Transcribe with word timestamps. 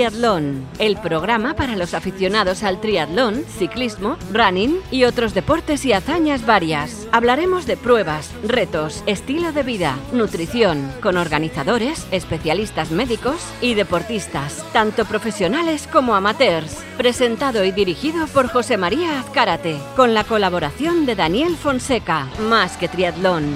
Triatlón, 0.00 0.66
el 0.78 0.96
programa 0.96 1.52
para 1.52 1.76
los 1.76 1.92
aficionados 1.92 2.62
al 2.62 2.80
triatlón, 2.80 3.44
ciclismo, 3.58 4.16
running 4.32 4.80
y 4.90 5.04
otros 5.04 5.34
deportes 5.34 5.84
y 5.84 5.92
hazañas 5.92 6.46
varias. 6.46 7.06
Hablaremos 7.12 7.66
de 7.66 7.76
pruebas, 7.76 8.30
retos, 8.42 9.02
estilo 9.04 9.52
de 9.52 9.62
vida, 9.62 9.98
nutrición, 10.14 10.90
con 11.02 11.18
organizadores, 11.18 12.06
especialistas 12.12 12.92
médicos 12.92 13.42
y 13.60 13.74
deportistas, 13.74 14.64
tanto 14.72 15.04
profesionales 15.04 15.86
como 15.86 16.14
amateurs. 16.14 16.78
Presentado 16.96 17.62
y 17.66 17.70
dirigido 17.70 18.26
por 18.28 18.48
José 18.48 18.78
María 18.78 19.20
Azcárate, 19.20 19.76
con 19.96 20.14
la 20.14 20.24
colaboración 20.24 21.04
de 21.04 21.14
Daniel 21.14 21.56
Fonseca, 21.56 22.26
más 22.48 22.78
que 22.78 22.88
triatlón. 22.88 23.52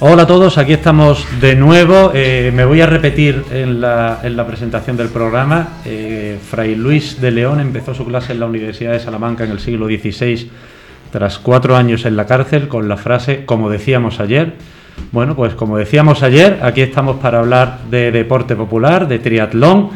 Hola 0.00 0.24
a 0.24 0.26
todos, 0.26 0.58
aquí 0.58 0.72
estamos 0.72 1.24
de 1.40 1.54
nuevo. 1.54 2.10
Eh, 2.14 2.50
me 2.52 2.64
voy 2.64 2.80
a 2.80 2.86
repetir 2.86 3.44
en 3.52 3.80
la, 3.80 4.18
en 4.24 4.36
la 4.36 4.44
presentación 4.44 4.96
del 4.96 5.08
programa. 5.08 5.68
Eh, 5.84 6.36
Fray 6.50 6.74
Luis 6.74 7.20
de 7.20 7.30
León 7.30 7.60
empezó 7.60 7.94
su 7.94 8.04
clase 8.04 8.32
en 8.32 8.40
la 8.40 8.46
Universidad 8.46 8.90
de 8.90 8.98
Salamanca 8.98 9.44
en 9.44 9.52
el 9.52 9.60
siglo 9.60 9.86
XVI, 9.86 10.50
tras 11.12 11.38
cuatro 11.38 11.76
años 11.76 12.06
en 12.06 12.16
la 12.16 12.26
cárcel, 12.26 12.66
con 12.66 12.88
la 12.88 12.96
frase, 12.96 13.44
como 13.46 13.70
decíamos 13.70 14.18
ayer. 14.18 14.54
Bueno, 15.12 15.36
pues 15.36 15.54
como 15.54 15.78
decíamos 15.78 16.24
ayer, 16.24 16.58
aquí 16.62 16.80
estamos 16.82 17.20
para 17.20 17.38
hablar 17.38 17.78
de 17.88 18.10
deporte 18.10 18.56
popular, 18.56 19.06
de 19.06 19.20
triatlón 19.20 19.90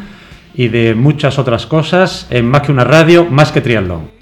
y 0.55 0.69
de 0.69 0.95
muchas 0.95 1.37
otras 1.37 1.65
cosas 1.65 2.25
en 2.29 2.45
más 2.45 2.61
que 2.61 2.71
una 2.71 2.85
radio, 2.85 3.25
más 3.25 3.51
que 3.51 3.59
triatlón. 3.59 4.18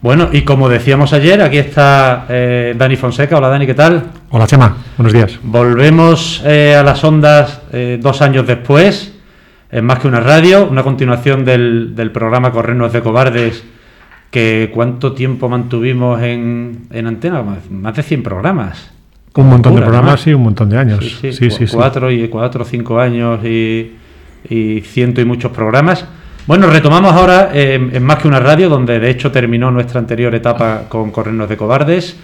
Bueno, 0.00 0.28
y 0.30 0.42
como 0.42 0.68
decíamos 0.68 1.12
ayer, 1.12 1.42
aquí 1.42 1.58
está 1.58 2.26
eh, 2.28 2.72
Dani 2.78 2.94
Fonseca. 2.94 3.36
Hola 3.36 3.48
Dani, 3.48 3.66
¿qué 3.66 3.74
tal? 3.74 4.04
Hola 4.30 4.46
Chema, 4.46 4.76
buenos 4.96 5.12
días. 5.12 5.40
Volvemos 5.42 6.40
eh, 6.46 6.76
a 6.76 6.84
las 6.84 7.02
ondas 7.02 7.62
eh, 7.72 7.98
dos 8.00 8.22
años 8.22 8.46
después, 8.46 9.12
en 9.72 9.84
más 9.84 9.98
que 9.98 10.06
una 10.06 10.20
radio, 10.20 10.68
una 10.68 10.84
continuación 10.84 11.44
del, 11.44 11.96
del 11.96 12.12
programa 12.12 12.52
Correnos 12.52 12.92
de 12.92 13.00
Cobardes, 13.00 13.64
que 14.30 14.70
cuánto 14.72 15.14
tiempo 15.14 15.48
mantuvimos 15.48 16.22
en, 16.22 16.86
en 16.92 17.06
antena, 17.08 17.42
más 17.68 17.96
de 17.96 18.02
100 18.04 18.22
programas. 18.22 18.92
Un 19.34 19.48
montón 19.48 19.74
de 19.74 19.82
programas 19.82 20.24
y 20.28 20.32
un 20.32 20.44
montón 20.44 20.70
de 20.70 20.78
años. 20.78 21.18
Sí, 21.20 21.32
sí, 21.32 21.50
sí, 21.50 21.66
cuatro, 21.72 22.10
y 22.12 22.28
cuatro, 22.28 22.64
cinco 22.64 23.00
años 23.00 23.44
y, 23.44 23.96
y 24.48 24.80
ciento 24.82 25.20
y 25.20 25.24
muchos 25.24 25.50
programas. 25.50 26.06
Bueno, 26.48 26.66
retomamos 26.66 27.12
ahora 27.12 27.50
eh, 27.52 27.74
en 27.74 28.02
Más 28.02 28.16
que 28.16 28.26
una 28.26 28.40
radio, 28.40 28.70
donde 28.70 28.98
de 28.98 29.10
hecho 29.10 29.30
terminó 29.30 29.70
nuestra 29.70 30.00
anterior 30.00 30.34
etapa 30.34 30.84
con 30.88 31.10
Correnos 31.10 31.46
de 31.46 31.58
Cobardes. 31.58 32.18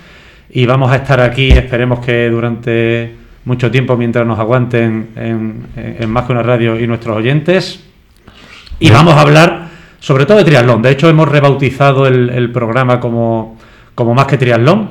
Y 0.48 0.64
vamos 0.64 0.90
a 0.90 0.96
estar 0.96 1.20
aquí, 1.20 1.50
esperemos 1.50 1.98
que 1.98 2.30
durante 2.30 3.14
mucho 3.44 3.70
tiempo, 3.70 3.98
mientras 3.98 4.26
nos 4.26 4.38
aguanten 4.38 5.10
en, 5.14 6.10
Más 6.10 6.24
que 6.24 6.32
una 6.32 6.42
radio 6.42 6.80
y 6.80 6.86
nuestros 6.86 7.14
oyentes. 7.14 7.84
Y 8.80 8.88
vamos 8.88 9.12
a 9.12 9.20
hablar 9.20 9.68
sobre 10.00 10.24
todo 10.24 10.38
de 10.38 10.44
triatlón. 10.44 10.80
De 10.80 10.92
hecho, 10.92 11.10
hemos 11.10 11.28
rebautizado 11.28 12.06
el, 12.06 12.50
programa 12.50 13.00
como, 13.00 13.58
como 13.94 14.14
Más 14.14 14.24
que 14.24 14.38
triatlón. 14.38 14.88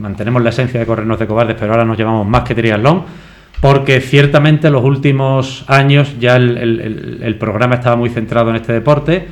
Mantenemos 0.00 0.42
la 0.42 0.50
esencia 0.50 0.80
de 0.80 0.86
Correnos 0.86 1.20
de 1.20 1.28
Cobardes, 1.28 1.56
pero 1.56 1.74
ahora 1.74 1.84
nos 1.84 1.96
llamamos 1.96 2.26
Más 2.26 2.42
que 2.42 2.56
triatlón 2.56 3.04
porque 3.60 4.00
ciertamente 4.00 4.68
en 4.68 4.72
los 4.72 4.84
últimos 4.84 5.64
años 5.66 6.14
ya 6.20 6.36
el, 6.36 7.36
programa 7.38 7.76
estaba 7.76 7.96
muy 7.96 8.10
centrado 8.10 8.50
en 8.50 8.56
este 8.56 8.72
deporte 8.72 9.26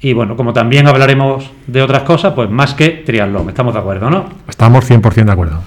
y 0.00 0.12
bueno, 0.12 0.36
como 0.36 0.52
también 0.52 0.86
hablaremos 0.86 1.50
de 1.66 1.82
otras 1.82 2.02
cosas, 2.02 2.32
pues 2.34 2.50
más 2.50 2.74
que 2.74 2.88
triatlón, 2.88 3.48
estamos 3.48 3.74
de 3.74 3.80
acuerdo, 3.80 4.10
¿no? 4.10 4.26
Estamos 4.48 4.90
100% 4.90 5.24
de 5.24 5.32
acuerdo. 5.32 5.60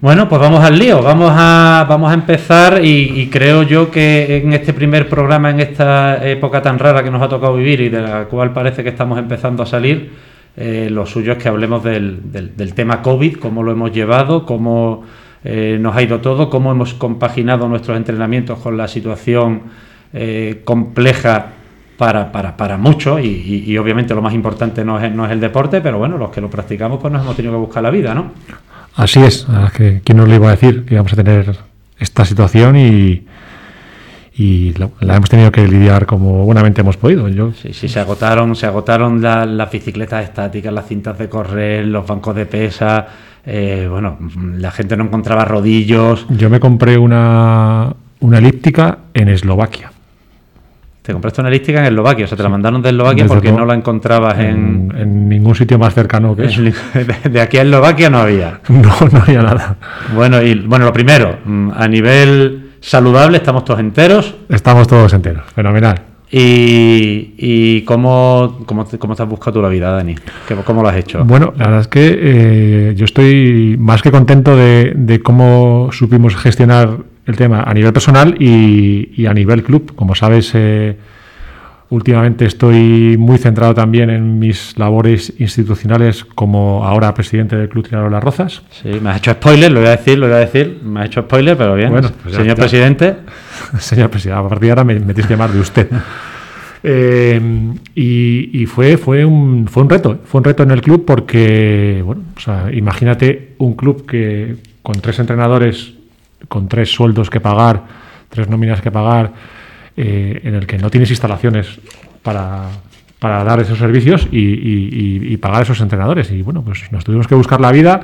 Bueno, 0.00 0.28
pues 0.28 0.40
vamos 0.40 0.64
al 0.64 0.78
lío, 0.78 1.00
vamos 1.00 1.30
a, 1.32 1.86
vamos 1.88 2.10
a 2.10 2.14
empezar 2.14 2.84
y, 2.84 3.28
creo 3.30 3.62
yo 3.62 3.90
que 3.90 4.38
en 4.38 4.52
este 4.52 4.72
primer 4.72 5.08
programa, 5.08 5.50
en 5.50 5.60
esta 5.60 6.28
época 6.28 6.60
tan 6.60 6.78
rara 6.80 7.04
que 7.04 7.10
nos 7.10 7.22
ha 7.22 7.28
tocado 7.28 7.54
vivir 7.54 7.80
y 7.80 7.88
de 7.88 8.02
la 8.02 8.24
cual 8.24 8.52
parece 8.52 8.82
que 8.82 8.88
estamos 8.88 9.16
empezando 9.18 9.62
a 9.62 9.66
salir, 9.66 10.10
eh, 10.56 10.88
lo 10.90 11.06
suyo 11.06 11.32
es 11.32 11.38
que 11.38 11.48
hablemos 11.48 11.84
del, 11.84 12.32
del, 12.32 12.56
del 12.56 12.74
tema 12.74 13.00
COVID, 13.00 13.36
cómo 13.36 13.62
lo 13.62 13.70
hemos 13.70 13.92
llevado, 13.92 14.44
cómo 14.44 15.04
eh, 15.44 15.78
nos 15.80 15.96
ha 15.96 16.02
ido 16.02 16.20
todo, 16.20 16.48
cómo 16.48 16.70
hemos 16.70 16.94
compaginado 16.94 17.68
nuestros 17.68 17.96
entrenamientos 17.96 18.58
con 18.58 18.76
la 18.76 18.88
situación 18.88 19.62
eh, 20.12 20.60
compleja 20.64 21.46
para, 21.96 22.32
para, 22.32 22.56
para 22.56 22.76
muchos 22.76 23.20
y, 23.22 23.76
obviamente 23.78 24.14
lo 24.14 24.22
más 24.22 24.34
importante 24.34 24.84
no 24.84 24.98
es, 25.00 25.12
no 25.12 25.24
es 25.24 25.32
el 25.32 25.40
deporte, 25.40 25.80
pero 25.80 25.98
bueno, 25.98 26.18
los 26.18 26.30
que 26.30 26.40
lo 26.40 26.50
practicamos 26.50 27.00
pues 27.00 27.12
nos 27.12 27.22
hemos 27.22 27.36
tenido 27.36 27.54
que 27.54 27.60
buscar 27.60 27.82
la 27.82 27.90
vida, 27.90 28.14
¿no? 28.14 28.32
Así 28.96 29.20
es, 29.20 29.46
que 29.76 30.02
quién 30.04 30.18
nos 30.18 30.28
lo 30.28 30.34
iba 30.34 30.48
a 30.48 30.50
decir 30.52 30.84
que 30.84 30.94
íbamos 30.94 31.12
a 31.12 31.16
tener 31.16 31.56
esta 31.98 32.24
situación 32.24 32.76
y, 32.76 33.24
y 34.34 34.74
la, 34.74 35.16
hemos 35.16 35.28
tenido 35.28 35.52
que 35.52 35.66
lidiar 35.66 36.06
como 36.06 36.44
buenamente 36.44 36.80
hemos 36.80 36.96
podido. 36.96 37.28
Yo... 37.28 37.52
Sí, 37.52 37.72
sí, 37.72 37.88
se 37.88 38.00
agotaron, 38.00 38.56
se 38.56 38.66
agotaron 38.66 39.20
las 39.22 39.70
bicicletas 39.70 40.24
estáticas, 40.24 40.72
las 40.72 40.86
cintas 40.86 41.18
de 41.18 41.28
correr, 41.28 41.86
los 41.86 42.06
bancos 42.06 42.34
de 42.34 42.46
pesa, 42.46 43.06
eh, 43.44 43.88
bueno, 43.90 44.18
la 44.56 44.70
gente 44.70 44.96
no 44.96 45.04
encontraba 45.04 45.44
rodillos. 45.44 46.26
Yo 46.30 46.48
me 46.48 46.60
compré 46.60 46.96
una, 46.96 47.92
una 48.20 48.38
elíptica 48.38 48.98
en 49.14 49.28
Eslovaquia. 49.28 49.90
Te 51.02 51.12
compraste 51.12 51.40
una 51.40 51.50
elíptica 51.50 51.80
en 51.80 51.86
Eslovaquia, 51.86 52.26
o 52.26 52.28
sea, 52.28 52.36
te 52.36 52.44
la 52.44 52.48
mandaron 52.48 52.80
de 52.80 52.90
Eslovaquia 52.90 53.26
porque 53.26 53.50
no 53.50 53.64
la 53.64 53.74
encontrabas 53.74 54.38
en... 54.38 54.92
en... 54.96 55.28
ningún 55.28 55.56
sitio 55.56 55.76
más 55.76 55.94
cercano 55.94 56.36
que 56.36 56.44
eso. 56.44 56.62
De 57.30 57.40
aquí 57.40 57.58
a 57.58 57.62
Eslovaquia 57.62 58.08
no 58.08 58.18
había. 58.18 58.60
No, 58.68 58.94
no 59.10 59.18
había 59.20 59.42
nada. 59.42 59.76
Bueno, 60.14 60.40
y 60.40 60.54
bueno, 60.54 60.84
lo 60.84 60.92
primero, 60.92 61.38
mm, 61.44 61.70
a 61.76 61.88
nivel 61.88 62.74
saludable, 62.80 63.38
estamos 63.38 63.64
todos 63.64 63.80
enteros. 63.80 64.36
Estamos 64.48 64.86
todos 64.86 65.12
enteros, 65.12 65.44
fenomenal. 65.52 66.11
¿Y, 66.34 67.34
y 67.36 67.82
cómo, 67.82 68.60
cómo, 68.64 68.86
cómo, 68.98 69.14
te 69.14 69.22
has 69.22 69.28
buscado 69.28 69.52
tú 69.52 69.62
la 69.62 69.68
vida, 69.68 69.90
Dani? 69.90 70.14
¿Cómo 70.64 70.82
lo 70.82 70.88
has 70.88 70.96
hecho? 70.96 71.22
Bueno, 71.26 71.52
la 71.58 71.66
verdad 71.66 71.80
es 71.82 71.88
que 71.88 72.18
eh, 72.18 72.94
yo 72.96 73.04
estoy 73.04 73.76
más 73.78 74.00
que 74.00 74.10
contento 74.10 74.56
de, 74.56 74.94
de, 74.96 75.20
cómo 75.20 75.90
supimos 75.92 76.34
gestionar 76.36 76.96
el 77.26 77.36
tema 77.36 77.62
a 77.62 77.74
nivel 77.74 77.92
personal 77.92 78.34
y, 78.40 79.10
y 79.14 79.26
a 79.26 79.34
nivel 79.34 79.62
club. 79.62 79.94
Como 79.94 80.14
sabes, 80.14 80.52
eh, 80.54 80.96
Últimamente 81.92 82.46
estoy 82.46 83.18
muy 83.18 83.36
centrado 83.36 83.74
también 83.74 84.08
en 84.08 84.38
mis 84.38 84.78
labores 84.78 85.30
institucionales 85.38 86.24
como 86.24 86.86
ahora 86.86 87.12
presidente 87.12 87.54
del 87.54 87.68
Club 87.68 87.86
Triángulo 87.86 88.08
de 88.08 88.14
las 88.14 88.24
Rozas. 88.24 88.62
Sí, 88.70 88.88
me 88.98 89.10
has 89.10 89.18
hecho 89.18 89.32
spoiler, 89.32 89.70
lo 89.70 89.80
voy 89.80 89.88
a 89.88 89.96
decir, 89.98 90.18
lo 90.18 90.26
voy 90.26 90.36
a 90.36 90.38
decir. 90.38 90.80
Me 90.82 91.00
has 91.00 91.06
hecho 91.08 91.20
spoiler, 91.20 91.54
pero 91.54 91.74
bien. 91.74 91.90
Bueno, 91.90 92.10
pues 92.22 92.34
señor 92.34 92.56
presidente. 92.56 93.16
señor 93.78 94.08
presidente, 94.08 94.40
a 94.40 94.48
partir 94.48 94.68
de 94.68 94.70
ahora 94.70 94.84
me, 94.84 94.94
me 94.94 95.12
tienes 95.12 95.26
que 95.26 95.34
llamar 95.34 95.50
de 95.50 95.60
usted. 95.60 95.88
Eh, 96.82 97.38
y, 97.94 98.64
fue, 98.64 98.96
fue, 98.96 99.26
un, 99.26 99.68
fue 99.68 99.82
un 99.82 99.90
reto, 99.90 100.18
fue 100.24 100.38
un 100.38 100.44
reto 100.44 100.62
en 100.62 100.70
el 100.70 100.80
club 100.80 101.04
porque, 101.04 102.00
bueno, 102.02 102.22
o 102.34 102.40
sea, 102.40 102.70
imagínate 102.72 103.54
un 103.58 103.74
club 103.74 104.06
que 104.06 104.56
con 104.82 104.98
tres 105.02 105.18
entrenadores, 105.18 105.92
con 106.48 106.68
tres 106.68 106.90
sueldos 106.90 107.28
que 107.28 107.38
pagar, 107.38 107.82
tres 108.30 108.48
nóminas 108.48 108.80
que 108.80 108.90
pagar, 108.90 109.32
eh, 109.96 110.40
en 110.44 110.54
el 110.54 110.66
que 110.66 110.78
no 110.78 110.90
tienes 110.90 111.10
instalaciones 111.10 111.80
para, 112.22 112.68
para 113.18 113.44
dar 113.44 113.60
esos 113.60 113.78
servicios 113.78 114.26
y, 114.32 115.36
pagar 115.36 115.60
a 115.60 115.62
esos 115.62 115.80
entrenadores. 115.80 116.30
Y 116.30 116.42
bueno, 116.42 116.62
pues 116.62 116.90
nos 116.90 117.04
tuvimos 117.04 117.26
que 117.26 117.34
buscar 117.34 117.60
la 117.60 117.70
vida 117.70 118.00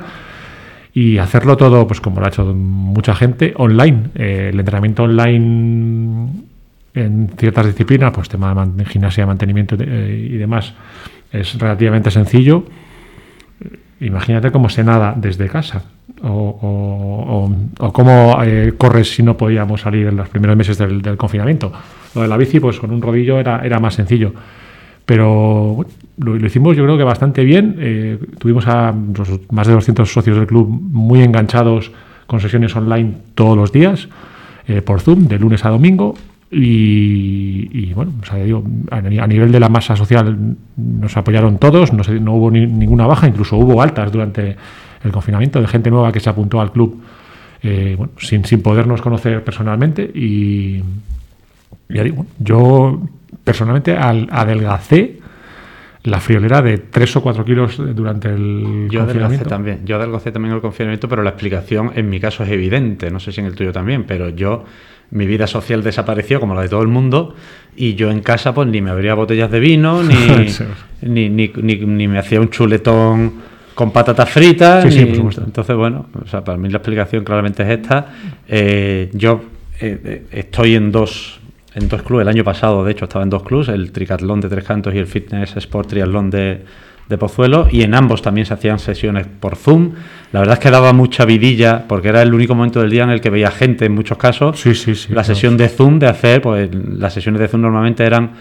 y 0.93 1.17
hacerlo 1.17 1.57
todo, 1.57 1.87
pues 1.87 2.01
como 2.01 2.19
lo 2.19 2.25
ha 2.25 2.29
hecho 2.29 2.45
mucha 2.45 3.13
gente, 3.15 3.53
online. 3.57 4.11
Eh, 4.15 4.49
el 4.53 4.59
entrenamiento 4.59 5.03
online 5.03 6.29
en 6.93 7.29
ciertas 7.37 7.65
disciplinas, 7.65 8.11
pues 8.13 8.29
tema 8.29 8.65
de 8.65 8.85
gimnasia, 8.85 9.25
mantenimiento 9.25 9.75
eh, 9.79 10.29
y 10.31 10.37
demás, 10.37 10.73
es 11.31 11.57
relativamente 11.59 12.11
sencillo. 12.11 12.63
Imagínate 14.01 14.51
cómo 14.51 14.69
se 14.69 14.83
nada 14.83 15.13
desde 15.15 15.47
casa 15.47 15.83
o, 16.23 17.51
cómo 17.93 18.37
eh, 18.43 18.73
corres 18.77 19.13
si 19.13 19.23
no 19.23 19.37
podíamos 19.37 19.81
salir 19.81 20.07
en 20.07 20.15
los 20.15 20.29
primeros 20.29 20.55
meses 20.55 20.77
del, 20.77 21.17
confinamiento. 21.17 21.71
Lo 22.15 22.21
de 22.21 22.27
la 22.27 22.37
bici, 22.37 22.59
pues 22.59 22.79
con 22.79 22.91
un 22.91 23.01
rodillo 23.01 23.39
era, 23.39 23.79
más 23.79 23.95
sencillo. 23.95 24.33
Pero 25.05 25.85
lo, 26.17 26.35
hicimos 26.37 26.77
yo 26.77 26.83
creo 26.83 26.97
que 26.97 27.03
bastante 27.03 27.43
bien. 27.43 27.75
Eh, 27.79 28.19
tuvimos 28.37 28.67
a 28.67 28.93
más 29.51 29.67
de 29.67 29.73
200 29.73 30.11
socios 30.11 30.37
del 30.37 30.47
club 30.47 30.67
muy 30.69 31.21
enganchados 31.21 31.91
con 32.27 32.39
sesiones 32.39 32.75
online 32.75 33.13
todos 33.33 33.57
los 33.57 33.71
días, 33.71 34.07
eh, 34.67 34.81
por 34.81 35.01
Zoom, 35.01 35.27
de 35.27 35.39
lunes 35.39 35.65
a 35.65 35.69
domingo. 35.69 36.15
Y, 36.51 37.93
bueno, 37.93 38.13
a, 38.89 39.27
nivel 39.27 39.51
de 39.51 39.59
la 39.59 39.69
masa 39.69 39.95
social 39.95 40.55
nos 40.77 41.15
apoyaron 41.15 41.59
todos, 41.59 41.93
no, 41.93 42.03
no 42.19 42.33
hubo 42.33 42.49
ninguna 42.49 43.05
baja, 43.05 43.27
incluso 43.27 43.57
hubo 43.57 43.81
altas 43.81 44.11
durante 44.11 44.55
el 45.03 45.11
confinamiento 45.11 45.61
de 45.61 45.67
gente 45.67 45.91
nueva 45.91 46.11
que 46.11 46.19
se 46.19 46.29
apuntó 46.29 46.59
al 46.59 46.71
club 46.71 47.01
eh, 47.61 47.97
sin, 48.17 48.45
sin 48.45 48.61
podernos 48.61 49.01
conocer 49.01 49.43
personalmente. 49.43 50.03
Y 50.03 50.81
ya 51.87 52.03
digo, 52.03 52.25
yo 52.39 53.01
personalmente 53.43 53.95
al, 53.95 54.27
adelgacé 54.31 55.19
la 56.03 56.19
friolera 56.19 56.61
de 56.61 56.77
3 56.77 57.15
o 57.17 57.21
4 57.21 57.45
kilos 57.45 57.77
durante 57.95 58.29
el 58.29 58.87
yo 58.89 59.01
confinamiento. 59.01 59.49
también, 59.49 59.85
yo 59.85 59.97
adelgacé 59.97 60.31
también 60.31 60.55
el 60.55 60.61
confinamiento, 60.61 61.09
pero 61.09 61.23
la 61.23 61.31
explicación 61.31 61.91
en 61.95 62.09
mi 62.09 62.19
caso 62.19 62.43
es 62.43 62.49
evidente, 62.49 63.11
no 63.11 63.19
sé 63.19 63.31
si 63.31 63.41
en 63.41 63.47
el 63.47 63.55
tuyo 63.55 63.73
también, 63.73 64.05
pero 64.05 64.29
yo, 64.29 64.63
mi 65.11 65.25
vida 65.25 65.47
social 65.47 65.83
desapareció 65.83 66.39
como 66.39 66.53
la 66.53 66.61
de 66.61 66.69
todo 66.69 66.81
el 66.81 66.87
mundo 66.87 67.35
y 67.75 67.95
yo 67.95 68.11
en 68.11 68.21
casa 68.21 68.53
pues 68.53 68.67
ni 68.67 68.81
me 68.81 68.91
abría 68.91 69.13
botellas 69.13 69.49
de 69.49 69.59
vino, 69.59 70.03
ni, 70.03 70.15
ni, 71.29 71.29
ni, 71.29 71.47
ni, 71.47 72.07
me 72.07 72.19
hacía 72.19 72.39
un 72.39 72.49
chuletón 72.49 73.33
con 73.73 73.91
patatas 73.91 74.29
fritas. 74.29 74.83
Sí, 74.83 74.91
sí, 74.91 75.05
por 75.05 75.15
supuesto. 75.15 75.43
Entonces, 75.45 75.75
bueno, 75.75 76.07
o 76.21 76.27
sea, 76.27 76.43
para 76.43 76.57
mí 76.57 76.69
la 76.69 76.77
explicación 76.77 77.23
claramente 77.23 77.63
es 77.63 77.69
esta. 77.69 78.07
Eh, 78.47 79.09
yo 79.13 79.41
eh, 79.79 79.99
eh, 80.03 80.25
estoy 80.31 80.75
en 80.75 80.91
dos 80.91 81.39
en 81.75 81.87
dos 81.87 82.01
clubes. 82.01 82.23
El 82.23 82.29
año 82.29 82.43
pasado, 82.43 82.83
de 82.83 82.91
hecho, 82.91 83.05
estaba 83.05 83.23
en 83.23 83.29
dos 83.29 83.43
clubes, 83.43 83.69
el 83.69 83.91
Tricatlón 83.91 84.41
de 84.41 84.49
Tres 84.49 84.65
Cantos 84.65 84.93
y 84.93 84.97
el 84.97 85.07
Fitness 85.07 85.55
Sport 85.55 85.89
Triatlón 85.89 86.29
de, 86.29 86.61
de 87.09 87.17
Pozuelo, 87.17 87.67
y 87.69 87.81
en 87.81 87.95
ambos 87.95 88.21
también 88.21 88.45
se 88.45 88.53
hacían 88.53 88.79
sesiones 88.79 89.25
por 89.27 89.55
Zoom. 89.55 89.93
La 90.31 90.39
verdad 90.39 90.53
es 90.53 90.59
que 90.59 90.69
daba 90.69 90.93
mucha 90.93 91.25
vidilla, 91.25 91.85
porque 91.87 92.09
era 92.09 92.21
el 92.21 92.33
único 92.33 92.53
momento 92.53 92.81
del 92.81 92.91
día 92.91 93.03
en 93.03 93.09
el 93.09 93.19
que 93.19 93.31
veía 93.31 93.49
gente, 93.49 93.85
en 93.85 93.93
muchos 93.93 94.17
casos. 94.17 94.59
Sí, 94.59 94.75
sí, 94.75 94.93
sí. 94.93 95.11
La 95.11 95.23
sesión 95.23 95.57
de 95.57 95.69
Zoom 95.69 95.97
de 95.97 96.07
hacer, 96.07 96.41
pues 96.41 96.69
las 96.73 97.13
sesiones 97.13 97.41
de 97.41 97.47
Zoom 97.47 97.63
normalmente 97.63 98.05
eran 98.05 98.31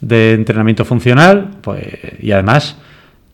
de 0.00 0.34
entrenamiento 0.34 0.84
funcional, 0.84 1.50
pues, 1.62 1.86
y 2.20 2.32
además 2.32 2.76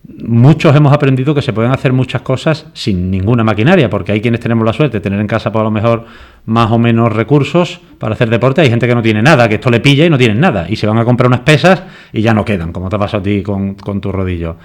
muchos 0.04 0.74
hemos 0.74 0.92
aprendido 0.92 1.34
que 1.34 1.42
se 1.42 1.52
pueden 1.52 1.70
hacer 1.70 1.92
muchas 1.92 2.22
cosas 2.22 2.66
sin 2.72 3.10
ninguna 3.10 3.44
maquinaria, 3.44 3.88
porque 3.88 4.12
hay 4.12 4.20
quienes 4.20 4.40
tenemos 4.40 4.64
la 4.64 4.72
suerte 4.72 4.98
de 4.98 5.00
tener 5.00 5.20
en 5.20 5.26
casa 5.26 5.52
por 5.52 5.62
lo 5.62 5.70
mejor 5.70 6.06
más 6.46 6.70
o 6.72 6.78
menos 6.78 7.12
recursos 7.12 7.80
para 7.98 8.14
hacer 8.14 8.28
deporte, 8.28 8.60
hay 8.60 8.68
gente 8.68 8.88
que 8.88 8.94
no 8.94 9.02
tiene 9.02 9.22
nada, 9.22 9.48
que 9.48 9.56
esto 9.56 9.70
le 9.70 9.80
pilla 9.80 10.04
y 10.04 10.10
no 10.10 10.18
tienen 10.18 10.40
nada, 10.40 10.66
y 10.68 10.76
se 10.76 10.86
van 10.86 10.98
a 10.98 11.04
comprar 11.04 11.28
unas 11.28 11.40
pesas 11.40 11.82
y 12.12 12.20
ya 12.20 12.34
no 12.34 12.44
quedan, 12.44 12.72
como 12.72 12.88
te 12.88 12.96
ha 12.96 12.98
pasado 12.98 13.20
a 13.20 13.22
ti 13.22 13.42
con, 13.42 13.76
tu 13.76 14.10
rodillo. 14.10 14.56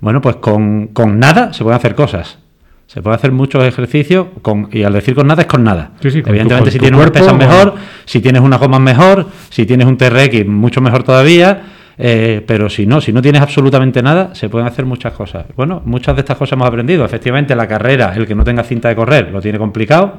Bueno, 0.00 0.20
pues 0.20 0.36
con, 0.36 0.90
nada 1.18 1.52
se 1.52 1.62
pueden 1.62 1.78
hacer 1.78 1.94
cosas. 1.94 2.38
Se 2.86 3.00
puede 3.00 3.16
hacer 3.16 3.32
muchos 3.32 3.64
ejercicios 3.64 4.26
con, 4.42 4.68
y 4.70 4.82
al 4.82 4.92
decir 4.92 5.14
con 5.14 5.26
nada 5.26 5.42
es 5.42 5.48
con 5.48 5.64
nada. 5.64 5.92
Evidentemente, 6.02 6.70
si 6.70 6.78
tienes 6.78 7.00
unas 7.00 7.10
pesas 7.10 7.34
mejor, 7.34 7.74
si 8.04 8.20
tienes 8.20 8.42
una 8.42 8.58
gomas 8.58 8.80
mejor, 8.80 9.26
si 9.48 9.64
tienes 9.64 9.86
un 9.86 9.96
TRX 9.96 10.46
mucho 10.46 10.82
mejor 10.82 11.02
todavía, 11.02 11.62
eh, 11.96 12.42
pero 12.46 12.68
si 12.68 12.86
no, 12.86 13.00
si 13.00 13.12
no 13.12 13.22
tienes 13.22 13.40
absolutamente 13.40 14.02
nada, 14.02 14.34
se 14.34 14.48
pueden 14.48 14.66
hacer 14.66 14.84
muchas 14.84 15.12
cosas. 15.12 15.46
Bueno, 15.56 15.82
muchas 15.84 16.14
de 16.16 16.20
estas 16.20 16.36
cosas 16.36 16.54
hemos 16.54 16.68
aprendido. 16.68 17.04
Efectivamente, 17.04 17.54
la 17.54 17.68
carrera, 17.68 18.14
el 18.16 18.26
que 18.26 18.34
no 18.34 18.44
tenga 18.44 18.64
cinta 18.64 18.88
de 18.88 18.96
correr, 18.96 19.30
lo 19.30 19.40
tiene 19.40 19.58
complicado. 19.58 20.18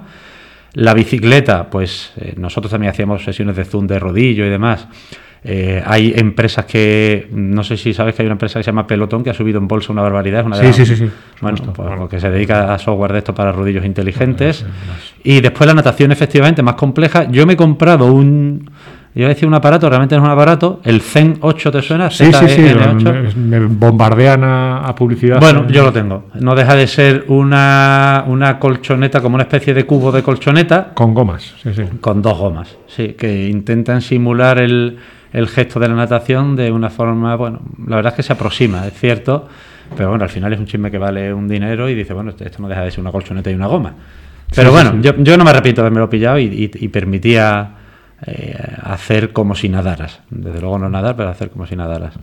La 0.74 0.94
bicicleta, 0.94 1.70
pues 1.70 2.14
eh, 2.18 2.34
nosotros 2.38 2.72
también 2.72 2.92
hacíamos 2.92 3.24
sesiones 3.24 3.56
de 3.56 3.66
zoom 3.66 3.88
de 3.88 4.00
rodillo 4.00 4.46
y 4.46 4.50
demás. 4.50 4.88
Eh, 5.48 5.82
hay 5.86 6.12
empresas 6.16 6.66
que, 6.66 7.28
no 7.32 7.64
sé 7.64 7.78
si 7.78 7.94
sabes 7.94 8.16
que 8.16 8.24
hay 8.24 8.26
una 8.26 8.34
empresa 8.34 8.58
que 8.60 8.64
se 8.64 8.72
llama 8.72 8.88
Pelotón 8.88 9.24
que 9.24 9.30
ha 9.30 9.34
subido 9.34 9.60
en 9.60 9.68
bolsa 9.68 9.94
una 9.94 10.02
barbaridad. 10.02 10.44
Una 10.44 10.56
sí, 10.56 10.74
sí, 10.74 10.88
sí, 10.88 10.96
sí, 10.96 11.10
Bueno, 11.40 11.58
pues, 11.72 12.10
que 12.10 12.20
se 12.20 12.32
dedica 12.32 12.74
a 12.74 12.80
software 12.80 13.14
de 13.14 13.20
esto 13.20 13.36
para 13.36 13.52
rodillos 13.52 13.86
inteligentes. 13.86 14.66
Y 15.24 15.42
después 15.42 15.68
la 15.68 15.76
natación, 15.76 16.12
efectivamente, 16.12 16.64
más 16.64 16.74
compleja. 16.74 17.30
Yo 17.30 17.46
me 17.46 17.54
he 17.54 17.58
comprado 17.58 18.12
un, 18.12 18.72
Iba 19.18 19.28
a 19.28 19.30
decir 19.30 19.48
un 19.48 19.54
aparato, 19.54 19.88
realmente 19.90 20.14
no 20.16 20.24
es 20.24 20.26
un 20.26 20.32
aparato. 20.34 20.82
El 20.84 21.00
Zen 21.00 21.38
8, 21.40 21.72
¿te 21.72 21.82
suena? 21.82 22.12
Sí, 22.12 22.26
sí, 22.34 22.50
sí. 22.50 23.38
Me, 23.38 23.62
bombardean 23.62 24.44
a, 24.44 24.94
publicidad. 24.94 25.40
Bueno, 25.40 25.66
yo 25.70 25.84
lo 25.84 25.94
tengo. 25.94 26.26
No 26.34 26.54
deja 26.54 26.76
de 26.76 26.86
ser 26.86 27.24
una, 27.30 28.26
una 28.28 28.60
colchoneta, 28.60 29.22
como 29.22 29.36
una 29.36 29.44
especie 29.44 29.74
de 29.74 29.86
cubo 29.86 30.12
de 30.12 30.22
colchoneta. 30.22 30.92
Con 30.94 31.14
gomas, 31.14 31.54
sí, 31.64 31.74
sí. 31.74 31.84
Con 32.02 32.22
dos 32.22 32.38
gomas, 32.38 32.78
sí, 32.88 33.14
que 33.18 33.48
intentan 33.48 34.02
simular 34.02 34.60
el, 34.60 34.98
el 35.32 35.48
gesto 35.48 35.80
de 35.80 35.88
la 35.88 35.96
natación 35.96 36.58
de 36.58 36.70
una 36.70 36.90
forma, 36.90 37.38
bueno, 37.38 37.62
la 37.88 37.96
verdad 37.96 38.12
es 38.12 38.18
que 38.18 38.24
se 38.24 38.34
aproxima, 38.34 38.86
es 38.86 38.94
cierto. 38.96 39.48
Pero 39.96 40.10
bueno, 40.10 40.26
al 40.26 40.30
final 40.30 40.52
es 40.52 40.60
un 40.60 40.66
chisme 40.66 40.92
que 40.92 40.98
vale 40.98 41.34
un 41.34 41.48
dinero 41.48 41.88
y 41.88 41.96
dice, 41.96 42.14
bueno, 42.14 42.32
esto 42.38 42.62
no 42.62 42.68
deja 42.68 42.82
de 42.82 42.92
ser 42.92 43.00
una 43.00 43.14
colchoneta 43.14 43.50
y 43.50 43.54
una 43.54 43.68
goma. 43.68 43.94
Pero 44.54 44.72
bueno, 44.72 45.00
Yo, 45.02 45.16
yo 45.20 45.38
no 45.38 45.46
me 45.46 45.52
arrepiento 45.52 45.82
de 45.82 45.88
haberme 45.88 46.06
pillado 46.10 46.38
y, 46.38 46.70
y 46.74 46.88
permitía 46.90 47.75
eh, 48.28 48.58
hacer 48.82 49.34
como 49.34 49.56
si 49.56 49.70
nadaras. 49.70 50.22
Desde 50.32 50.60
luego 50.60 50.80
no 50.80 50.90
nadar, 50.90 51.16
pero 51.16 51.30
hacer 51.30 51.52
como 51.52 51.68
si 51.68 51.76
nadaras. 51.76 52.16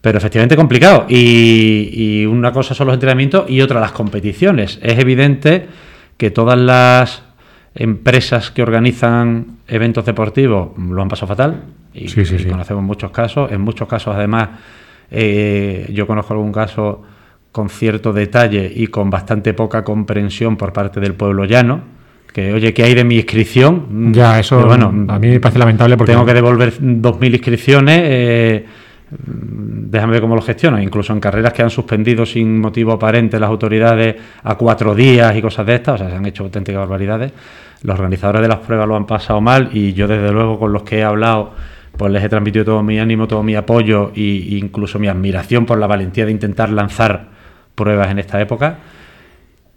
Pero 0.00 0.16
efectivamente 0.16 0.56
complicado. 0.56 1.04
Y, 1.08 2.24
una 2.26 2.52
cosa 2.52 2.74
son 2.74 2.86
los 2.86 2.94
entrenamientos 2.94 3.48
y 3.50 3.60
otra 3.60 3.80
las 3.80 3.92
competiciones. 3.92 4.78
Es 4.82 4.98
evidente 4.98 5.66
que 6.16 6.30
todas 6.30 6.58
las 6.58 7.22
empresas 7.74 8.50
que 8.50 8.62
organizan 8.62 9.58
eventos 9.68 10.06
deportivos 10.06 10.70
lo 10.78 11.02
han 11.02 11.08
pasado 11.08 11.28
fatal. 11.28 11.64
Y, 11.92 12.10
conocemos 12.48 12.82
muchos 12.82 13.10
casos. 13.10 13.52
En 13.52 13.60
muchos 13.60 13.86
casos, 13.88 14.14
además, 14.14 14.48
eh, 15.10 15.90
yo 15.92 16.06
conozco 16.06 16.32
algún 16.32 16.52
caso 16.52 17.02
con 17.52 17.68
cierto 17.68 18.12
detalle 18.14 18.72
y 18.74 18.86
con 18.86 19.10
bastante 19.10 19.52
poca 19.52 19.84
comprensión 19.84 20.56
por 20.56 20.72
parte 20.72 21.00
del 21.00 21.14
pueblo 21.14 21.44
llano 21.44 21.95
que 22.36 22.52
oye, 22.52 22.74
¿qué 22.74 22.82
hay 22.82 22.94
de 22.94 23.02
mi 23.02 23.16
inscripción? 23.16 24.12
Ya, 24.12 24.38
eso 24.38 24.66
bueno, 24.66 24.92
a 25.08 25.18
mí 25.18 25.28
me 25.28 25.40
parece 25.40 25.58
lamentable 25.58 25.96
porque... 25.96 26.12
Tengo 26.12 26.26
que 26.26 26.34
devolver 26.34 26.70
2.000 26.78 27.32
inscripciones, 27.32 28.00
eh, 28.04 28.66
déjame 29.08 30.12
ver 30.12 30.20
cómo 30.20 30.36
lo 30.36 30.42
gestiono, 30.42 30.78
incluso 30.78 31.14
en 31.14 31.20
carreras 31.20 31.54
que 31.54 31.62
han 31.62 31.70
suspendido 31.70 32.26
sin 32.26 32.60
motivo 32.60 32.92
aparente 32.92 33.40
las 33.40 33.48
autoridades 33.48 34.16
a 34.42 34.54
cuatro 34.56 34.94
días 34.94 35.34
y 35.34 35.40
cosas 35.40 35.64
de 35.64 35.76
estas, 35.76 35.94
o 35.94 35.98
sea, 35.98 36.10
se 36.10 36.16
han 36.16 36.26
hecho 36.26 36.44
auténticas 36.44 36.80
barbaridades. 36.80 37.32
Los 37.82 37.98
organizadores 37.98 38.42
de 38.42 38.48
las 38.48 38.58
pruebas 38.58 38.86
lo 38.86 38.96
han 38.96 39.06
pasado 39.06 39.40
mal 39.40 39.70
y 39.72 39.94
yo 39.94 40.06
desde 40.06 40.30
luego 40.30 40.58
con 40.58 40.74
los 40.74 40.82
que 40.82 40.98
he 40.98 41.04
hablado 41.04 41.52
pues 41.96 42.12
les 42.12 42.22
he 42.22 42.28
transmitido 42.28 42.66
todo 42.66 42.82
mi 42.82 42.98
ánimo, 42.98 43.26
todo 43.26 43.42
mi 43.42 43.54
apoyo 43.54 44.12
e 44.14 44.58
incluso 44.60 44.98
mi 44.98 45.08
admiración 45.08 45.64
por 45.64 45.78
la 45.78 45.86
valentía 45.86 46.26
de 46.26 46.32
intentar 46.32 46.68
lanzar 46.68 47.28
pruebas 47.74 48.10
en 48.10 48.18
esta 48.18 48.38
época. 48.42 48.76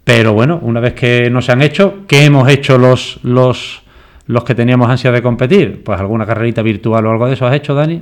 Pero 0.10 0.34
bueno, 0.34 0.58
una 0.64 0.80
vez 0.80 0.96
que 0.96 1.30
no 1.30 1.40
se 1.40 1.52
han 1.52 1.62
hecho, 1.62 2.08
¿qué 2.08 2.26
hemos 2.26 2.50
hecho 2.50 2.80
los, 2.80 3.20
los, 3.22 3.84
los 4.26 4.44
que 4.44 4.56
teníamos 4.56 4.90
ansia 4.90 5.12
de 5.12 5.22
competir? 5.22 5.84
Pues 5.84 6.00
alguna 6.00 6.26
carrerita 6.26 6.64
virtual 6.64 7.06
o 7.06 7.12
algo 7.12 7.28
de 7.28 7.34
eso 7.34 7.46
has 7.46 7.54
hecho, 7.54 7.76
Dani. 7.76 8.02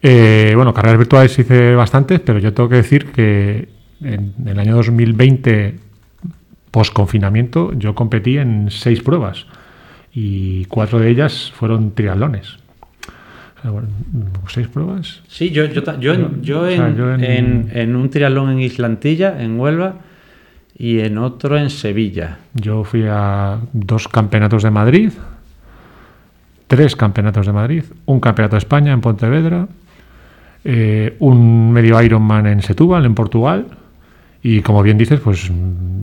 Eh, 0.00 0.54
bueno, 0.56 0.72
carreras 0.72 0.96
virtuales 0.96 1.38
hice 1.38 1.74
bastantes, 1.74 2.20
pero 2.20 2.38
yo 2.38 2.54
tengo 2.54 2.70
que 2.70 2.76
decir 2.76 3.12
que 3.12 3.68
en 4.02 4.32
el 4.46 4.58
año 4.58 4.74
2020, 4.76 5.74
post 6.70 6.94
confinamiento, 6.94 7.74
yo 7.74 7.94
competí 7.94 8.38
en 8.38 8.70
seis 8.70 9.02
pruebas 9.02 9.44
y 10.14 10.64
cuatro 10.64 10.98
de 10.98 11.10
ellas 11.10 11.52
fueron 11.54 11.94
triatlones. 11.94 12.56
¿Seis 14.48 14.68
pruebas? 14.68 15.20
Sí, 15.28 15.50
yo, 15.50 15.66
yo, 15.66 15.82
yo, 16.40 16.66
en, 16.66 17.68
en, 17.70 17.96
un 17.96 18.08
triatlón 18.08 18.50
en 18.50 18.60
Islantilla, 18.60 19.42
en 19.42 19.60
Huelva, 19.60 19.96
y 20.76 21.00
en 21.00 21.18
otro 21.18 21.56
en 21.56 21.70
Sevilla. 21.70 22.38
Yo 22.54 22.84
fui 22.84 23.04
a 23.08 23.58
dos 23.72 24.08
campeonatos 24.08 24.62
de 24.62 24.70
Madrid, 24.70 25.12
tres 26.66 26.96
campeonatos 26.96 27.46
de 27.46 27.52
Madrid, 27.52 27.84
un 28.06 28.20
campeonato 28.20 28.56
de 28.56 28.58
España 28.58 28.92
en 28.92 29.00
Pontevedra, 29.00 29.68
eh, 30.64 31.16
un 31.20 31.72
medio 31.72 32.00
Ironman 32.02 32.46
en 32.46 32.62
Setúbal, 32.62 33.04
en 33.04 33.14
Portugal. 33.14 33.66
Y 34.42 34.60
como 34.60 34.82
bien 34.82 34.98
dices, 34.98 35.20
pues 35.20 35.50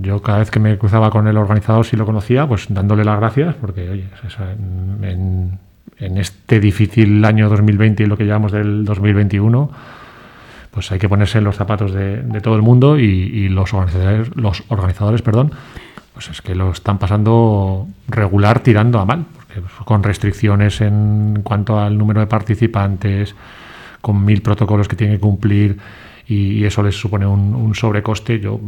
yo 0.01 0.21
cada 0.21 0.39
vez 0.39 0.49
que 0.49 0.59
me 0.59 0.77
cruzaba 0.77 1.11
con 1.11 1.27
el 1.27 1.37
organizador, 1.37 1.85
si 1.85 1.95
lo 1.95 2.05
conocía, 2.05 2.47
pues 2.47 2.65
dándole 2.69 3.03
las 3.03 3.19
gracias, 3.19 3.55
porque 3.55 3.87
oye, 3.89 4.05
en, 5.03 5.59
en 5.99 6.17
este 6.17 6.59
difícil 6.59 7.23
año 7.23 7.49
2020 7.49 8.01
y 8.01 8.05
lo 8.07 8.17
que 8.17 8.23
llevamos 8.23 8.51
del 8.51 8.83
2021, 8.83 9.69
pues 10.71 10.91
hay 10.91 10.99
que 10.99 11.09
ponerse 11.09 11.41
los 11.41 11.55
zapatos 11.55 11.93
de, 11.93 12.23
todo 12.41 12.55
el 12.55 12.61
mundo 12.61 12.97
y, 12.97 13.49
los 13.49 13.73
organizadores, 13.73 14.35
los 14.35 14.63
organizadores, 14.69 15.21
perdón, 15.21 15.51
pues 16.13 16.29
es 16.29 16.41
que 16.41 16.55
lo 16.55 16.71
están 16.71 16.97
pasando 16.97 17.87
regular 18.07 18.61
tirando 18.61 18.99
a 18.99 19.05
mal, 19.05 19.25
porque 19.35 19.61
con 19.85 20.03
restricciones 20.03 20.81
en 20.81 21.41
cuanto 21.43 21.79
al 21.79 21.97
número 21.97 22.21
de 22.21 22.27
participantes, 22.27 23.35
con 24.01 24.23
mil 24.23 24.41
protocolos 24.41 24.87
que 24.87 24.95
tienen 24.95 25.17
que 25.17 25.21
cumplir 25.21 25.77
y, 26.27 26.63
eso 26.63 26.81
les 26.81 26.95
supone 26.95 27.25
un, 27.25 27.75
sobrecoste. 27.75 28.39
Yo, 28.39 28.59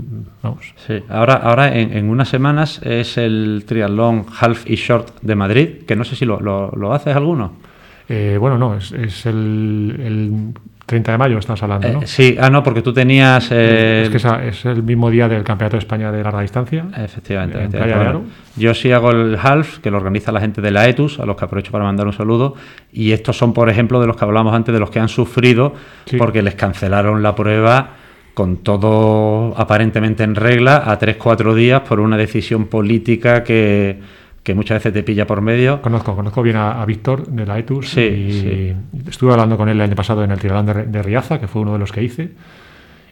vamos. 0.42 0.74
Sí, 0.86 1.02
ahora, 1.08 1.36
ahora 1.36 1.74
en, 1.74 2.10
unas 2.10 2.28
semanas 2.28 2.82
es 2.84 3.18
el 3.18 3.64
triatlón 3.66 4.26
half 4.40 4.70
y 4.70 4.76
short 4.76 5.22
de 5.22 5.36
Madrid, 5.36 5.70
que 5.88 5.96
no 5.96 6.04
sé 6.04 6.16
si 6.16 6.26
lo, 6.26 6.40
lo, 6.42 6.94
haces 6.94 7.16
alguno. 7.16 7.54
Eh, 8.10 8.38
bueno, 8.38 8.58
no, 8.58 8.76
es, 8.76 8.92
es 8.92 9.26
el, 9.26 10.54
30 10.86 11.12
de 11.14 11.18
mayo 11.18 11.38
estás 11.38 11.64
hablando, 11.64 11.88
¿no? 11.88 12.02
Eh, 12.02 12.08
sí, 12.08 12.36
ah, 12.40 12.50
no, 12.50 12.62
porque 12.62 12.82
tú 12.82 12.94
tenías... 12.94 13.46
Es 13.52 14.10
que 14.10 14.18
es 14.48 14.66
el 14.66 14.84
mismo 14.84 15.10
día 15.10 15.30
del 15.30 15.44
Campeonato 15.44 15.78
de 15.78 15.80
España 15.80 16.12
de 16.12 16.24
larga 16.24 16.42
distancia. 16.42 16.86
Efectivamente. 16.98 17.80
yo 18.56 18.74
sí 18.74 18.92
hago 18.92 19.12
el 19.12 19.38
half, 19.42 19.80
que 19.80 19.90
lo 19.90 19.98
organiza 19.98 20.32
la 20.32 20.42
gente 20.42 20.62
de 20.62 20.72
la 20.72 20.88
ETUS, 20.88 21.20
a 21.20 21.26
los 21.26 21.38
que 21.38 21.46
aprovecho 21.46 21.72
para 21.72 21.84
mandar 21.86 22.06
un 22.06 22.14
saludo, 22.14 22.56
y 22.92 23.12
estos 23.12 23.38
son, 23.38 23.54
por 23.54 23.70
ejemplo, 23.70 24.02
de 24.02 24.08
los 24.08 24.18
que 24.18 24.26
hablamos 24.26 24.54
antes, 24.54 24.74
de 24.74 24.80
los 24.80 24.90
que 24.90 25.00
han 25.00 25.10
sufrido 25.10 25.74
porque 26.18 26.42
les 26.42 26.56
cancelaron 26.56 27.24
la 27.24 27.36
prueba 27.36 27.92
con 28.34 28.58
todo 28.58 29.54
aparentemente 29.58 30.24
en 30.24 30.36
regla 30.36 30.84
a 30.86 31.00
3-4 31.00 31.54
días 31.54 31.82
por 31.82 32.00
una 32.00 32.18
decisión 32.18 32.66
política 32.66 33.44
que 33.44 34.00
que 34.44 34.54
muchas 34.54 34.80
veces 34.80 34.94
te 34.94 35.04
pilla 35.04 35.26
por 35.26 35.42
medio. 35.42 35.82
Conozco, 35.82 36.16
conozco 36.16 36.44
bien 36.44 36.58
a, 36.58 36.86
Víctor 36.86 37.26
de 37.28 37.46
la 37.46 37.58
ETUS 37.58 37.90
sí, 37.90 38.02
y 38.02 38.76
estuve 39.10 39.32
hablando 39.32 39.58
con 39.58 39.70
él 39.70 39.78
el 39.78 39.82
año 39.82 39.96
pasado 39.96 40.24
en 40.24 40.32
el 40.32 40.40
Tiralán 40.40 40.92
de, 40.92 41.02
Riaza, 41.02 41.40
que 41.40 41.48
fue 41.48 41.62
uno 41.62 41.74
de 41.74 41.80
los 41.80 41.92
que 41.92 42.04
hice. 42.04 42.32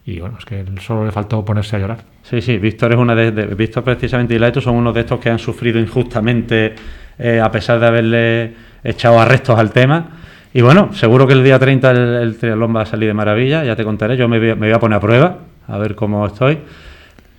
Y 0.05 0.19
bueno, 0.19 0.37
es 0.37 0.45
que 0.45 0.65
solo 0.81 1.05
le 1.05 1.11
faltó 1.11 1.45
ponerse 1.45 1.77
a 1.77 1.79
llorar. 1.79 1.99
Sí, 2.23 2.41
sí, 2.41 2.57
Víctor 2.57 2.91
es 2.91 2.97
una 2.97 3.15
de, 3.15 3.31
Víctor 3.55 3.83
precisamente 3.83 4.35
y 4.35 4.39
la 4.39 4.49
ETUS 4.49 4.65
son 4.65 4.75
unos 4.75 4.93
de 4.93 5.01
estos 5.01 5.19
que 5.19 5.29
han 5.29 5.39
sufrido 5.39 5.79
injustamente 5.79 6.75
eh, 7.17 7.39
a 7.39 7.49
pesar 7.49 7.79
de 7.79 7.87
haberle 7.87 8.53
echado 8.83 9.19
arrestos 9.19 9.57
al 9.57 9.71
tema. 9.71 10.17
Y 10.53 10.59
bueno, 10.59 10.91
seguro 10.91 11.25
que 11.27 11.33
el 11.33 11.45
día 11.45 11.57
30 11.57 11.91
el, 11.91 12.35
triatlón 12.37 12.75
va 12.75 12.81
a 12.81 12.85
salir 12.85 13.07
de 13.07 13.13
maravilla, 13.13 13.63
ya 13.63 13.75
te 13.77 13.85
contaré, 13.85 14.17
yo 14.17 14.27
me 14.27 14.37
voy, 14.37 14.49
me 14.49 14.67
voy 14.67 14.71
a 14.71 14.79
poner 14.79 14.97
a 14.97 14.99
prueba, 14.99 15.37
a 15.67 15.77
ver 15.77 15.95
cómo 15.95 16.25
estoy 16.25 16.59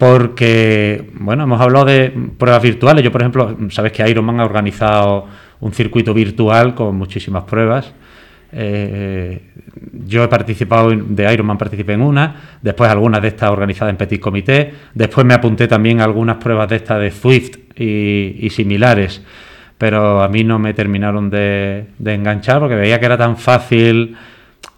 porque, 0.02 1.10
bueno, 1.14 1.44
hemos 1.44 1.60
hablado 1.60 1.84
de 1.84 2.12
pruebas 2.36 2.60
virtuales. 2.60 3.04
Yo, 3.04 3.12
por 3.12 3.20
ejemplo, 3.20 3.56
sabes 3.70 3.92
que 3.92 4.10
Ironman 4.10 4.40
ha 4.40 4.44
organizado 4.44 5.28
un 5.60 5.72
circuito 5.72 6.12
virtual 6.12 6.74
con 6.74 6.96
muchísimas 6.96 7.44
pruebas. 7.44 7.92
Eh, 8.50 9.40
yo 10.04 10.24
he 10.24 10.26
participado 10.26 10.90
de 10.90 11.32
Ironman, 11.32 11.56
participé 11.56 11.92
en 11.92 12.02
una, 12.02 12.34
después 12.60 12.90
algunas 12.90 13.22
de 13.22 13.28
estas 13.28 13.50
organizadas 13.50 13.92
en 13.92 13.96
Petit 13.96 14.20
Comité, 14.20 14.74
después 14.92 15.24
me 15.24 15.34
apunté 15.34 15.68
también 15.68 16.00
algunas 16.00 16.38
pruebas 16.38 16.68
de 16.68 16.76
estas 16.76 17.00
de 17.00 17.12
Swift 17.12 17.58
y, 17.78 18.50
similares, 18.50 19.22
pero 19.78 20.20
a 20.20 20.28
mí 20.28 20.42
no 20.42 20.58
me 20.58 20.74
terminaron 20.74 21.30
de 21.30 21.86
enganchar 22.04 22.58
porque 22.58 22.74
veía 22.74 22.98
que 22.98 23.06
era 23.06 23.16
tan 23.16 23.36
fácil 23.36 24.16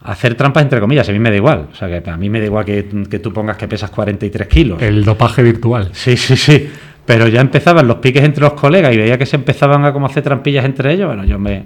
hacer 0.04 0.34
trampas 0.34 0.62
entre 0.62 0.80
comillas, 0.80 1.08
a 1.08 1.12
mí 1.12 1.18
me 1.18 1.30
da 1.30 1.36
igual. 1.36 1.68
O 1.72 1.74
sea, 1.74 1.88
que 1.88 2.08
a 2.08 2.16
mí 2.16 2.28
me 2.28 2.38
da 2.38 2.46
igual 2.46 2.64
que, 2.64 2.82
tú 2.82 3.32
pongas 3.32 3.56
que 3.56 3.66
pesas 3.66 3.90
43 3.90 4.46
kilos. 4.46 4.80
El 4.82 5.04
dopaje 5.04 5.42
virtual. 5.42 5.88
Sí, 5.92 6.16
sí, 6.16 6.36
sí. 6.36 6.70
Pero 7.06 7.26
ya 7.28 7.40
empezaban 7.40 7.88
los 7.88 7.96
piques 7.96 8.22
entre 8.22 8.42
los 8.42 8.52
colegas 8.52 8.94
y 8.94 8.98
veía 8.98 9.18
que 9.18 9.26
se 9.26 9.36
empezaban 9.36 9.84
a 9.84 9.92
como 9.92 10.06
hacer 10.06 10.22
trampillas 10.22 10.64
entre 10.64 10.92
ellos. 10.92 11.06
Bueno, 11.06 11.24
yo 11.24 11.38
me, 11.38 11.64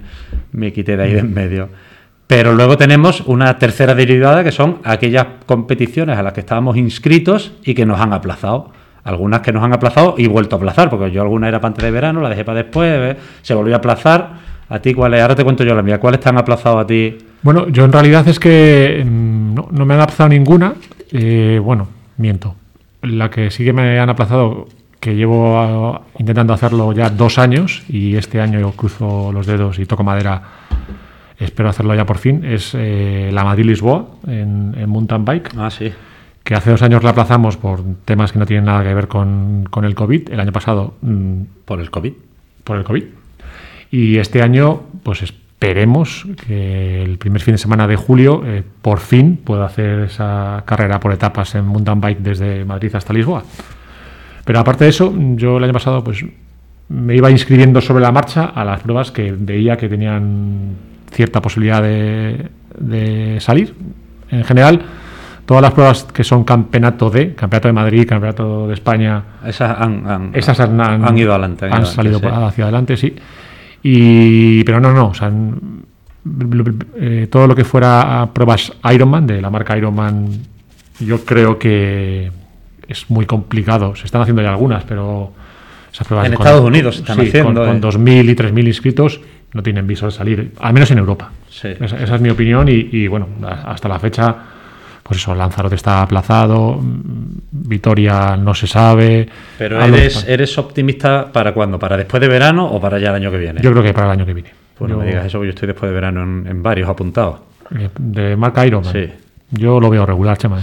me 0.53 0.73
quité 0.73 0.97
de 0.97 1.03
ahí 1.03 1.13
de 1.13 1.21
en 1.21 1.35
medio. 1.35 1.69
Pero 2.29 2.55
luego 2.55 2.77
tenemos 2.77 3.23
una 3.23 3.59
tercera 3.59 3.95
derivada 3.95 4.45
que 4.45 4.53
son 4.53 4.79
aquellas 4.85 5.27
competiciones 5.47 6.19
a 6.19 6.23
las 6.23 6.33
que 6.33 6.41
estábamos 6.41 6.77
inscritos 6.77 7.53
y 7.65 7.75
que 7.75 7.87
nos 7.87 8.01
han 8.01 8.13
aplazado. 8.13 8.73
Algunas 9.03 9.41
que 9.41 9.53
nos 9.53 9.65
han 9.65 9.73
aplazado 9.73 10.15
y 10.19 10.27
vuelto 10.27 10.57
a 10.57 10.59
aplazar, 10.59 10.91
porque 10.91 11.11
yo 11.11 11.23
alguna 11.23 11.49
era 11.49 11.61
para 11.61 11.69
antes 11.69 11.85
de 11.85 11.91
verano, 11.91 12.21
la 12.21 12.29
dejé 12.29 12.45
para 12.45 12.63
después, 12.63 13.17
se 13.43 13.55
volvió 13.55 13.75
a 13.75 13.79
aplazar. 13.79 14.33
¿A 14.69 14.81
ti 14.81 14.93
cuáles? 14.93 15.23
Ahora 15.23 15.35
te 15.35 15.45
cuento 15.45 15.65
yo 15.65 15.75
la 15.75 15.83
mía. 15.83 15.99
¿Cuáles 15.99 16.21
te 16.21 16.29
han 16.29 16.37
aplazado 16.37 16.79
a 16.79 16.87
ti? 16.87 17.17
Bueno, 17.43 17.69
yo 17.69 17.85
en 17.85 17.93
realidad 17.93 18.27
es 18.29 18.39
que 18.39 19.05
mm, 19.05 19.55
no, 19.55 19.87
me 19.87 19.95
han 19.95 20.01
aplazado 20.01 20.29
ninguna. 20.29 20.75
Eh, 21.13 21.61
bueno, 21.63 21.89
miento. 22.17 22.55
La 23.03 23.31
que 23.31 23.51
sí 23.51 23.65
que 23.65 23.73
me 23.73 23.99
han 24.01 24.11
aplazado, 24.11 24.69
que 24.99 25.15
llevo 25.15 25.59
ah, 25.59 26.03
intentando 26.19 26.53
hacerlo 26.53 26.93
ya 26.93 27.11
dos 27.11 27.39
años 27.39 27.85
y 27.89 28.17
este 28.17 28.41
año 28.41 28.59
yo 28.59 28.73
cruzo 28.73 29.31
los 29.33 29.47
dedos 29.47 29.79
y 29.79 29.87
toco 29.87 30.03
madera, 30.03 30.43
espero 31.39 31.69
hacerlo 31.69 31.95
ya 31.95 32.05
por 32.05 32.19
fin, 32.19 32.45
es 32.45 32.73
eh, 32.75 33.31
la 33.33 33.45
Madrid-Lisboa 33.45 34.07
en, 34.27 34.89
mountain 34.89 35.25
bike. 35.25 35.51
Ah, 35.57 35.71
sí. 35.71 35.93
Que 36.43 36.55
hace 36.55 36.71
dos 36.71 36.83
años 36.83 37.05
la 37.05 37.11
aplazamos 37.11 37.57
por 37.57 37.83
temas 38.05 38.33
que 38.33 38.39
no 38.39 38.47
tienen 38.47 38.65
nada 38.65 38.83
que 38.83 38.95
ver 38.95 39.07
con, 39.07 39.67
con 39.71 39.85
el 39.85 39.95
COVID. 39.95 40.31
El 40.31 40.41
año 40.41 40.53
pasado. 40.53 40.95
Mm, 41.03 41.43
¿Por 41.65 41.81
el 41.81 41.91
COVID? 41.91 42.13
Por 42.65 42.79
el 42.79 42.85
COVID. 42.85 43.05
Y 43.91 44.19
este 44.19 44.43
año, 44.43 44.83
pues 45.03 45.23
esperemos 45.59 46.25
que 46.47 47.03
el 47.03 47.19
primer 47.19 47.43
fin 47.43 47.55
de 47.55 47.59
semana 47.59 47.89
de 47.89 47.97
julio 47.97 48.45
eh, 48.47 48.63
por 48.81 49.01
fin 49.01 49.37
pueda 49.43 49.67
hacer 49.67 49.99
esa 50.01 50.63
carrera 50.65 51.01
por 51.01 51.13
etapas 51.13 51.57
en 51.57 51.65
mountain 51.65 52.01
bike 52.01 52.21
desde 52.21 52.65
Madrid 52.65 52.95
hasta 52.95 53.13
Lisboa. 53.13 53.43
Pero 54.45 54.61
aparte 54.61 54.85
de 54.85 54.91
eso, 54.91 55.13
yo 55.35 55.59
el 55.59 55.65
año 55.65 55.73
pasado 55.73 56.05
pues 56.05 56.25
me 56.91 57.17
iba 57.17 57.29
inscribiendo 57.29 57.81
sobre 57.81 58.05
la 58.05 58.13
marcha 58.13 58.45
a 58.45 58.65
las 58.65 58.83
pruebas 58.83 59.11
que 59.11 59.33
veía 59.33 59.77
que 59.77 59.89
tenían 59.89 60.77
cierta 61.11 61.43
posibilidad 61.43 61.83
de, 61.83 63.39
salir. 63.41 63.75
En 64.31 64.45
general, 64.45 64.81
todas 65.45 65.61
las 65.61 65.73
pruebas 65.73 66.05
que 66.05 66.23
son 66.23 66.45
campeonato 66.45 67.11
de, 67.11 67.35
campeonato 67.35 67.67
de 67.67 67.73
Madrid, 67.73 68.07
campeonato 68.09 68.69
de 68.69 68.75
España, 68.75 69.25
esas 69.45 69.77
han, 69.77 70.31
esas 70.35 70.61
han, 70.61 71.19
ido 71.19 71.33
adelante. 71.33 71.67
Han, 71.69 71.85
salido 71.85 72.21
hacia 72.47 72.63
adelante, 72.63 72.97
sí. 72.97 73.17
Y, 73.91 74.65
pero 74.65 74.81
no, 74.81 74.93
no, 74.93 75.09
o 75.09 75.15
sea, 75.15 75.33
eh, 76.97 77.27
todo 77.31 77.47
lo 77.47 77.57
que 77.57 77.65
fuera 77.65 78.21
a 78.21 78.35
pruebas 78.35 78.71
Ironman, 78.93 79.27
de 79.27 79.41
la 79.41 79.49
marca 79.49 79.79
Ironman, 79.79 80.29
yo 81.01 81.25
creo 81.25 81.59
que 81.59 82.31
es 82.87 83.09
muy 83.09 83.25
complicado. 83.25 83.97
Se 83.97 84.05
están 84.05 84.21
haciendo 84.21 84.43
ya 84.43 84.51
algunas, 84.51 84.85
pero 84.85 85.33
esas 85.91 86.07
pruebas 86.07 86.27
en 86.27 86.35
Estados 86.35 86.61
Unidos 86.61 86.97
se 86.97 87.01
están 87.01 87.19
haciendo. 87.19 87.65
Con, 87.65 87.81
2.000 87.81 88.29
y 88.29 88.35
3.000 88.37 88.67
inscritos 88.67 89.21
no 89.55 89.63
tienen 89.63 89.87
viso 89.87 90.05
de 90.05 90.13
salir, 90.13 90.53
al 90.61 90.75
menos 90.75 90.91
en 90.91 90.99
Europa. 90.99 91.31
Esa, 91.49 92.15
es 92.15 92.21
mi 92.21 92.29
opinión 92.29 92.69
y, 92.69 92.91
y, 92.93 93.07
bueno, 93.07 93.27
hasta 93.65 93.89
la 93.89 93.99
fecha 93.99 94.37
pues 95.09 95.23
eso, 95.23 95.35
Lanzarote 95.35 95.75
está 95.75 96.03
aplazado, 96.03 96.79
Vitoria 96.83 98.37
no 98.37 98.53
se 98.55 98.67
sabe. 98.67 99.27
Pero 99.57 99.83
eres, 99.83 100.29
eres 100.29 100.59
optimista 100.59 101.33
para 101.33 101.55
cuándo, 101.55 101.79
para 101.79 101.97
después 101.97 102.21
de 102.21 102.29
verano 102.29 102.67
o 102.67 102.79
para 102.79 102.99
ya 102.99 103.09
el 103.09 103.15
año 103.15 103.31
que 103.31 103.39
viene. 103.39 103.63
Yo 103.63 103.71
creo 103.71 103.83
que 103.83 103.95
para 103.95 104.09
el 104.09 104.13
año 104.13 104.27
que 104.27 104.35
viene. 104.35 104.51
Pues 104.77 104.91
no 104.91 104.99
me 104.99 105.07
digas 105.07 105.25
eso, 105.25 105.43
yo 105.43 105.49
estoy 105.49 105.69
después 105.69 105.89
de 105.89 105.95
verano 105.95 106.23
en, 106.23 106.63
varios 106.63 106.91
apuntados. 106.91 107.39
Eh, 107.75 107.89
de 107.99 108.37
marca 108.37 108.67
Ironman. 108.67 108.93
Sí. 108.93 109.11
Yo 109.51 109.81
lo 109.81 109.89
veo 109.89 110.05
regular, 110.05 110.37
Chema. 110.37 110.61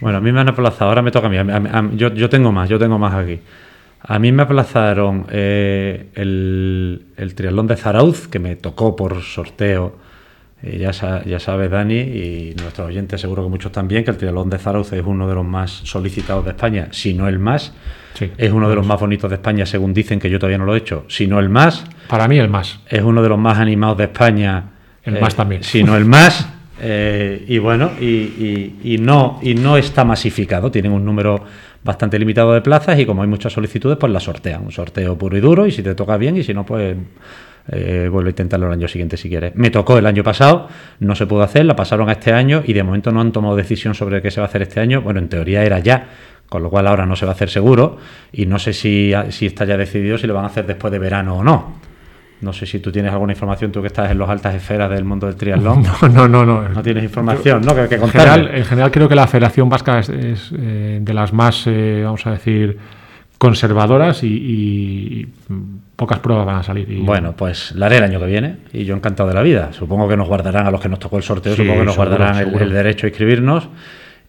Bueno, 0.00 0.16
a 0.16 0.20
mí 0.22 0.32
me 0.32 0.40
han 0.40 0.48
aplazado, 0.48 0.88
ahora 0.88 1.02
me 1.02 1.10
toca 1.10 1.26
a 1.26 1.30
mí. 1.30 1.96
yo, 1.98 2.08
yo, 2.14 2.30
tengo 2.30 2.52
más, 2.52 2.70
yo 2.70 2.78
tengo 2.78 2.98
más 2.98 3.12
aquí. 3.12 3.38
A 4.00 4.18
mí 4.18 4.32
me 4.32 4.44
aplazaron 4.44 5.26
eh, 5.30 6.08
el, 6.14 7.02
el 7.18 7.34
triatlón 7.34 7.66
de 7.66 7.76
Zarauz, 7.76 8.28
que 8.28 8.38
me 8.38 8.56
tocó 8.56 8.96
por 8.96 9.20
sorteo 9.20 10.03
eh, 10.64 10.78
ya, 10.78 11.22
ya 11.24 11.38
sabe 11.38 11.68
Dani 11.68 11.98
y 11.98 12.54
nuestros 12.58 12.88
oyentes 12.88 13.20
seguro 13.20 13.42
que 13.42 13.50
muchos 13.50 13.70
también 13.70 14.02
que 14.02 14.10
el 14.10 14.16
triatlón 14.16 14.48
de 14.48 14.58
Zarauz 14.58 14.92
es 14.92 15.04
uno 15.04 15.28
de 15.28 15.34
los 15.34 15.44
más 15.44 15.70
solicitados 15.70 16.44
de 16.44 16.52
España, 16.52 16.88
si 16.90 17.12
no 17.12 17.28
el 17.28 17.38
más. 17.38 17.74
es 18.18 18.52
uno 18.52 18.70
de 18.70 18.76
los 18.76 18.86
más 18.86 18.98
bonitos 18.98 19.28
de 19.28 19.36
España, 19.36 19.66
según 19.66 19.92
dicen 19.92 20.18
que 20.18 20.30
yo 20.30 20.38
todavía 20.38 20.56
no 20.56 20.64
lo 20.64 20.74
he 20.74 20.78
hecho, 20.78 21.04
si 21.08 21.26
no 21.26 21.38
el 21.38 21.50
más. 21.50 21.84
Para 22.08 22.28
mí 22.28 22.38
el 22.38 22.48
más. 22.48 22.80
Es 22.88 23.02
uno 23.02 23.22
de 23.22 23.28
los 23.28 23.38
más 23.38 23.58
animados 23.58 23.98
de 23.98 24.04
España. 24.04 24.70
El 25.02 25.20
más 25.20 25.34
eh, 25.34 25.36
también. 25.36 25.62
Si 25.62 25.82
no 25.82 25.96
el 25.96 26.06
más. 26.06 26.48
Eh, 26.80 27.44
y 27.46 27.58
bueno, 27.58 27.92
y, 28.00 28.74
y, 28.82 28.98
no, 28.98 29.38
y 29.42 29.54
no 29.54 29.76
está 29.76 30.04
masificado, 30.04 30.70
tienen 30.70 30.92
un 30.92 31.04
número 31.04 31.44
bastante 31.84 32.18
limitado 32.18 32.52
de 32.54 32.62
plazas 32.62 32.98
y 32.98 33.04
como 33.04 33.22
hay 33.22 33.28
muchas 33.28 33.52
solicitudes, 33.52 33.98
pues 33.98 34.10
la 34.10 34.20
sortean. 34.20 34.64
Un 34.64 34.72
sorteo 34.72 35.16
puro 35.18 35.36
y 35.36 35.40
duro 35.40 35.66
y 35.66 35.70
si 35.70 35.82
te 35.82 35.94
toca 35.94 36.16
bien 36.16 36.38
y 36.38 36.42
si 36.42 36.54
no, 36.54 36.64
pues 36.64 36.96
eh, 37.68 38.08
vuelve 38.10 38.28
a 38.28 38.32
intentarlo 38.32 38.66
el 38.66 38.72
año 38.72 38.88
siguiente 38.88 39.16
si 39.16 39.28
quieres. 39.28 39.54
Me 39.56 39.70
tocó 39.70 39.98
el 39.98 40.06
año 40.06 40.22
pasado, 40.22 40.68
no 41.00 41.14
se 41.14 41.26
pudo 41.26 41.42
hacer, 41.42 41.64
la 41.64 41.76
pasaron 41.76 42.08
a 42.08 42.12
este 42.12 42.32
año 42.32 42.62
y 42.64 42.72
de 42.72 42.82
momento 42.82 43.12
no 43.12 43.20
han 43.20 43.32
tomado 43.32 43.56
decisión 43.56 43.94
sobre 43.94 44.20
qué 44.22 44.30
se 44.30 44.40
va 44.40 44.46
a 44.46 44.48
hacer 44.48 44.62
este 44.62 44.80
año. 44.80 45.02
Bueno, 45.02 45.20
en 45.20 45.28
teoría 45.28 45.64
era 45.64 45.78
ya, 45.78 46.08
con 46.48 46.62
lo 46.62 46.70
cual 46.70 46.86
ahora 46.86 47.06
no 47.06 47.16
se 47.16 47.24
va 47.24 47.32
a 47.32 47.34
hacer 47.34 47.50
seguro 47.50 47.98
y 48.32 48.46
no 48.46 48.58
sé 48.58 48.72
si, 48.72 49.12
si 49.30 49.46
está 49.46 49.64
ya 49.64 49.76
decidido 49.76 50.18
si 50.18 50.26
lo 50.26 50.34
van 50.34 50.44
a 50.44 50.48
hacer 50.48 50.66
después 50.66 50.92
de 50.92 50.98
verano 50.98 51.36
o 51.36 51.44
no. 51.44 51.84
No 52.40 52.52
sé 52.52 52.66
si 52.66 52.78
tú 52.78 52.92
tienes 52.92 53.10
alguna 53.10 53.32
información, 53.32 53.72
tú 53.72 53.80
que 53.80 53.86
estás 53.86 54.10
en 54.10 54.18
las 54.18 54.28
altas 54.28 54.54
esferas 54.54 54.90
del 54.90 55.04
mundo 55.04 55.26
del 55.26 55.36
triatlón. 55.36 55.82
No, 56.12 56.28
no, 56.28 56.44
no. 56.44 56.68
No, 56.68 56.82
tienes 56.82 57.02
información, 57.02 57.62
¿no? 57.62 57.74
Que, 57.74 57.94
en, 57.94 58.08
general, 58.08 58.50
en, 58.52 58.64
general, 58.64 58.90
creo 58.90 59.08
que 59.08 59.14
la 59.14 59.26
Federación 59.26 59.68
Vasca 59.68 60.00
es, 60.00 60.52
eh, 60.56 60.98
de 61.00 61.14
las 61.14 61.32
más, 61.32 61.66
eh, 61.66 62.02
vamos 62.04 62.26
a 62.26 62.32
decir, 62.32 62.76
conservadoras 63.38 64.22
y, 64.22 65.26
pocas 65.96 66.18
pruebas 66.18 66.46
van 66.46 66.56
a 66.56 66.62
salir. 66.62 66.88
bueno, 67.00 67.34
pues 67.36 67.72
la 67.74 67.86
haré 67.86 67.98
el 67.98 68.04
año 68.04 68.20
que 68.20 68.26
viene 68.26 68.56
y 68.72 68.84
yo 68.84 68.94
encantado 68.94 69.28
de 69.28 69.34
la 69.34 69.42
vida. 69.42 69.72
Supongo 69.72 70.08
que 70.08 70.16
nos 70.16 70.28
guardarán 70.28 70.66
a 70.66 70.70
los 70.70 70.80
que 70.80 70.88
nos 70.88 70.98
tocó 70.98 71.16
el 71.16 71.22
sorteo, 71.22 71.54
supongo 71.54 71.80
que 71.80 71.86
nos 71.86 71.96
guardarán 71.96 72.36
el, 72.38 72.72
derecho 72.72 73.06
a 73.06 73.08
inscribirnos. 73.08 73.68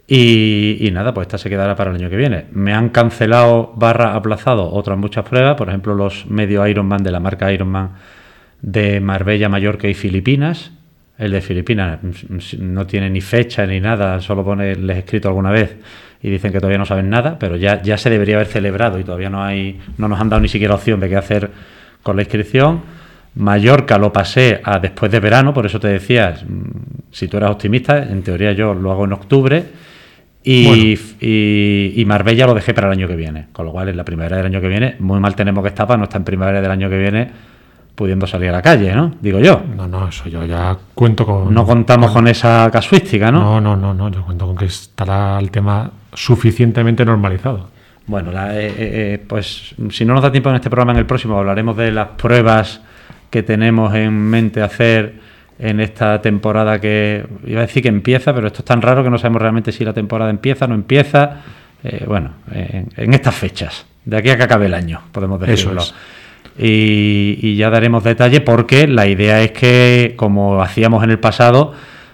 Y, 0.07 0.87
nada, 0.93 1.15
pues 1.15 1.25
esta 1.25 1.39
se 1.39 1.49
quedará 1.49 1.75
para 1.75 1.89
el 1.89 1.95
año 1.95 2.09
que 2.11 2.15
viene. 2.15 2.45
Me 2.51 2.73
han 2.73 2.89
cancelado 2.89 3.73
barra 3.75 4.13
aplazado 4.13 4.71
otras 4.71 4.97
muchas 4.99 5.25
pruebas, 5.25 5.55
por 5.55 5.69
ejemplo 5.69 5.95
los 5.95 6.27
medio 6.27 6.67
Ironman 6.67 7.01
de 7.01 7.11
la 7.11 7.19
marca 7.19 7.51
Ironman 7.51 7.93
de 8.61 8.99
Marbella, 8.99 9.49
Mallorca 9.49 9.87
y 9.87 9.95
Filipinas. 9.95 10.71
El 11.17 11.31
de 11.31 11.41
Filipinas 11.41 11.99
no 12.59 12.85
tiene 12.85 13.09
ni 13.09 13.21
fecha 13.21 13.65
ni 13.65 13.79
nada, 13.79 14.19
solo 14.19 14.43
pone, 14.43 14.75
les 14.75 14.97
he 14.97 14.99
escrito 14.99 15.29
alguna 15.29 15.49
vez 15.49 15.77
y 16.25 16.29
dicen 16.31 16.51
que 16.51 16.57
todavía 16.57 16.79
no 16.79 16.87
saben 16.87 17.07
nada, 17.07 17.37
pero 17.37 17.55
ya, 17.55 17.83
ya 17.83 17.99
se 17.99 18.09
debería 18.09 18.37
haber 18.37 18.47
celebrado 18.47 18.97
y 18.97 19.03
todavía 19.03 19.29
no 19.29 19.43
hay, 19.43 19.79
no 19.99 20.07
nos 20.07 20.19
han 20.19 20.27
dado 20.27 20.41
ni 20.41 20.47
siquiera 20.47 20.73
opción 20.73 20.99
de 20.99 21.07
qué 21.07 21.17
hacer 21.17 21.51
con 22.01 22.15
la 22.15 22.23
inscripción. 22.23 22.81
Mallorca 23.35 23.99
lo 23.99 24.11
pasé 24.11 24.59
a 24.63 24.79
después 24.79 25.11
de 25.11 25.19
verano, 25.19 25.53
por 25.53 25.67
eso 25.67 25.79
te 25.79 25.87
decía, 25.87 26.35
mm, 26.43 27.11
si 27.11 27.27
tú 27.27 27.37
eras 27.37 27.51
optimista, 27.51 28.01
en 28.01 28.23
teoría 28.23 28.53
yo 28.53 28.73
lo 28.73 28.91
hago 28.91 29.05
en 29.05 29.13
octubre. 29.13 29.65
Y, 30.43 30.97
y, 31.21 32.03
Marbella 32.05 32.47
lo 32.47 32.55
dejé 32.55 32.73
para 32.73 32.87
el 32.87 32.93
año 32.93 33.07
que 33.07 33.15
viene, 33.15 33.47
con 33.51 33.67
lo 33.67 33.71
cual 33.71 33.89
en 33.89 33.97
la 33.97 34.03
primavera 34.03 34.37
del 34.37 34.47
año 34.47 34.61
que 34.61 34.67
viene, 34.67 34.95
muy 34.97 35.19
mal 35.19 35.35
tenemos 35.35 35.63
que 35.63 35.69
estar 35.69 35.85
para 35.85 35.97
no 35.97 36.05
estar 36.05 36.21
en 36.21 36.25
primavera 36.25 36.59
del 36.59 36.71
año 36.71 36.89
que 36.89 36.97
viene 36.97 37.29
pudiendo 37.95 38.27
salir 38.27 38.49
a 38.49 38.53
la 38.53 38.61
calle, 38.61 38.93
¿no? 38.93 39.13
Digo 39.21 39.39
yo. 39.39 39.63
No, 39.75 39.87
no, 39.87 40.09
eso 40.09 40.27
yo 40.29 40.45
ya 40.45 40.77
cuento 40.93 41.25
con... 41.25 41.53
No 41.53 41.65
contamos 41.65 42.11
con, 42.11 42.27
esa 42.27 42.69
casuística, 42.71 43.31
¿no? 43.31 43.39
No, 43.39 43.61
no, 43.61 43.75
no, 43.75 43.93
no, 43.93 44.11
yo 44.11 44.23
cuento 44.23 44.45
con 44.45 44.57
que 44.57 44.65
estará 44.65 45.39
el 45.39 45.49
tema 45.49 45.89
suficientemente 46.13 47.05
normalizado. 47.05 47.69
Bueno, 48.07 48.31
la, 48.31 48.55
eh, 48.55 48.67
eh, 48.67 48.73
eh, 48.77 49.23
pues 49.25 49.73
si 49.89 50.05
no 50.05 50.13
nos 50.13 50.21
da 50.21 50.31
tiempo 50.31 50.49
en 50.49 50.55
este 50.55 50.69
programa, 50.69 50.91
en 50.91 50.99
el 50.99 51.05
próximo 51.05 51.37
hablaremos 51.37 51.75
de 51.75 51.91
las 51.91 52.09
pruebas 52.09 52.81
que 53.29 53.41
tenemos 53.41 53.93
en 53.95 54.13
mente 54.13 54.61
hacer 54.61 55.13
en 55.57 55.79
esta 55.79 56.21
temporada 56.21 56.79
que 56.79 57.25
iba 57.45 57.61
a 57.61 57.65
decir 57.65 57.81
que 57.81 57.89
empieza, 57.89 58.33
pero 58.33 58.47
esto 58.47 58.59
es 58.59 58.65
tan 58.65 58.81
raro 58.81 59.03
que 59.03 59.09
no 59.09 59.17
sabemos 59.17 59.41
realmente 59.41 59.71
si 59.71 59.83
la 59.85 59.93
temporada 59.93 60.29
empieza 60.29 60.65
o 60.65 60.67
no 60.67 60.75
empieza. 60.75 61.41
bueno, 62.07 62.31
en, 62.51 63.13
estas 63.13 63.35
fechas, 63.35 63.85
de 64.03 64.17
aquí 64.17 64.29
a 64.29 64.37
que 64.37 64.43
acabe 64.43 64.65
el 64.65 64.73
año, 64.73 65.01
podemos 65.11 65.39
decirlo. 65.39 65.81
Y, 66.57 67.55
ya 67.55 67.69
daremos 67.69 68.03
detalle 68.03 68.41
porque 68.41 68.87
la 68.87 69.07
idea 69.07 69.41
es 69.41 69.51
que, 69.51 70.13
como 70.15 70.61
hacíamos 70.61 71.03
en 71.03 71.11
el 71.11 71.19
pasado, 71.19 71.73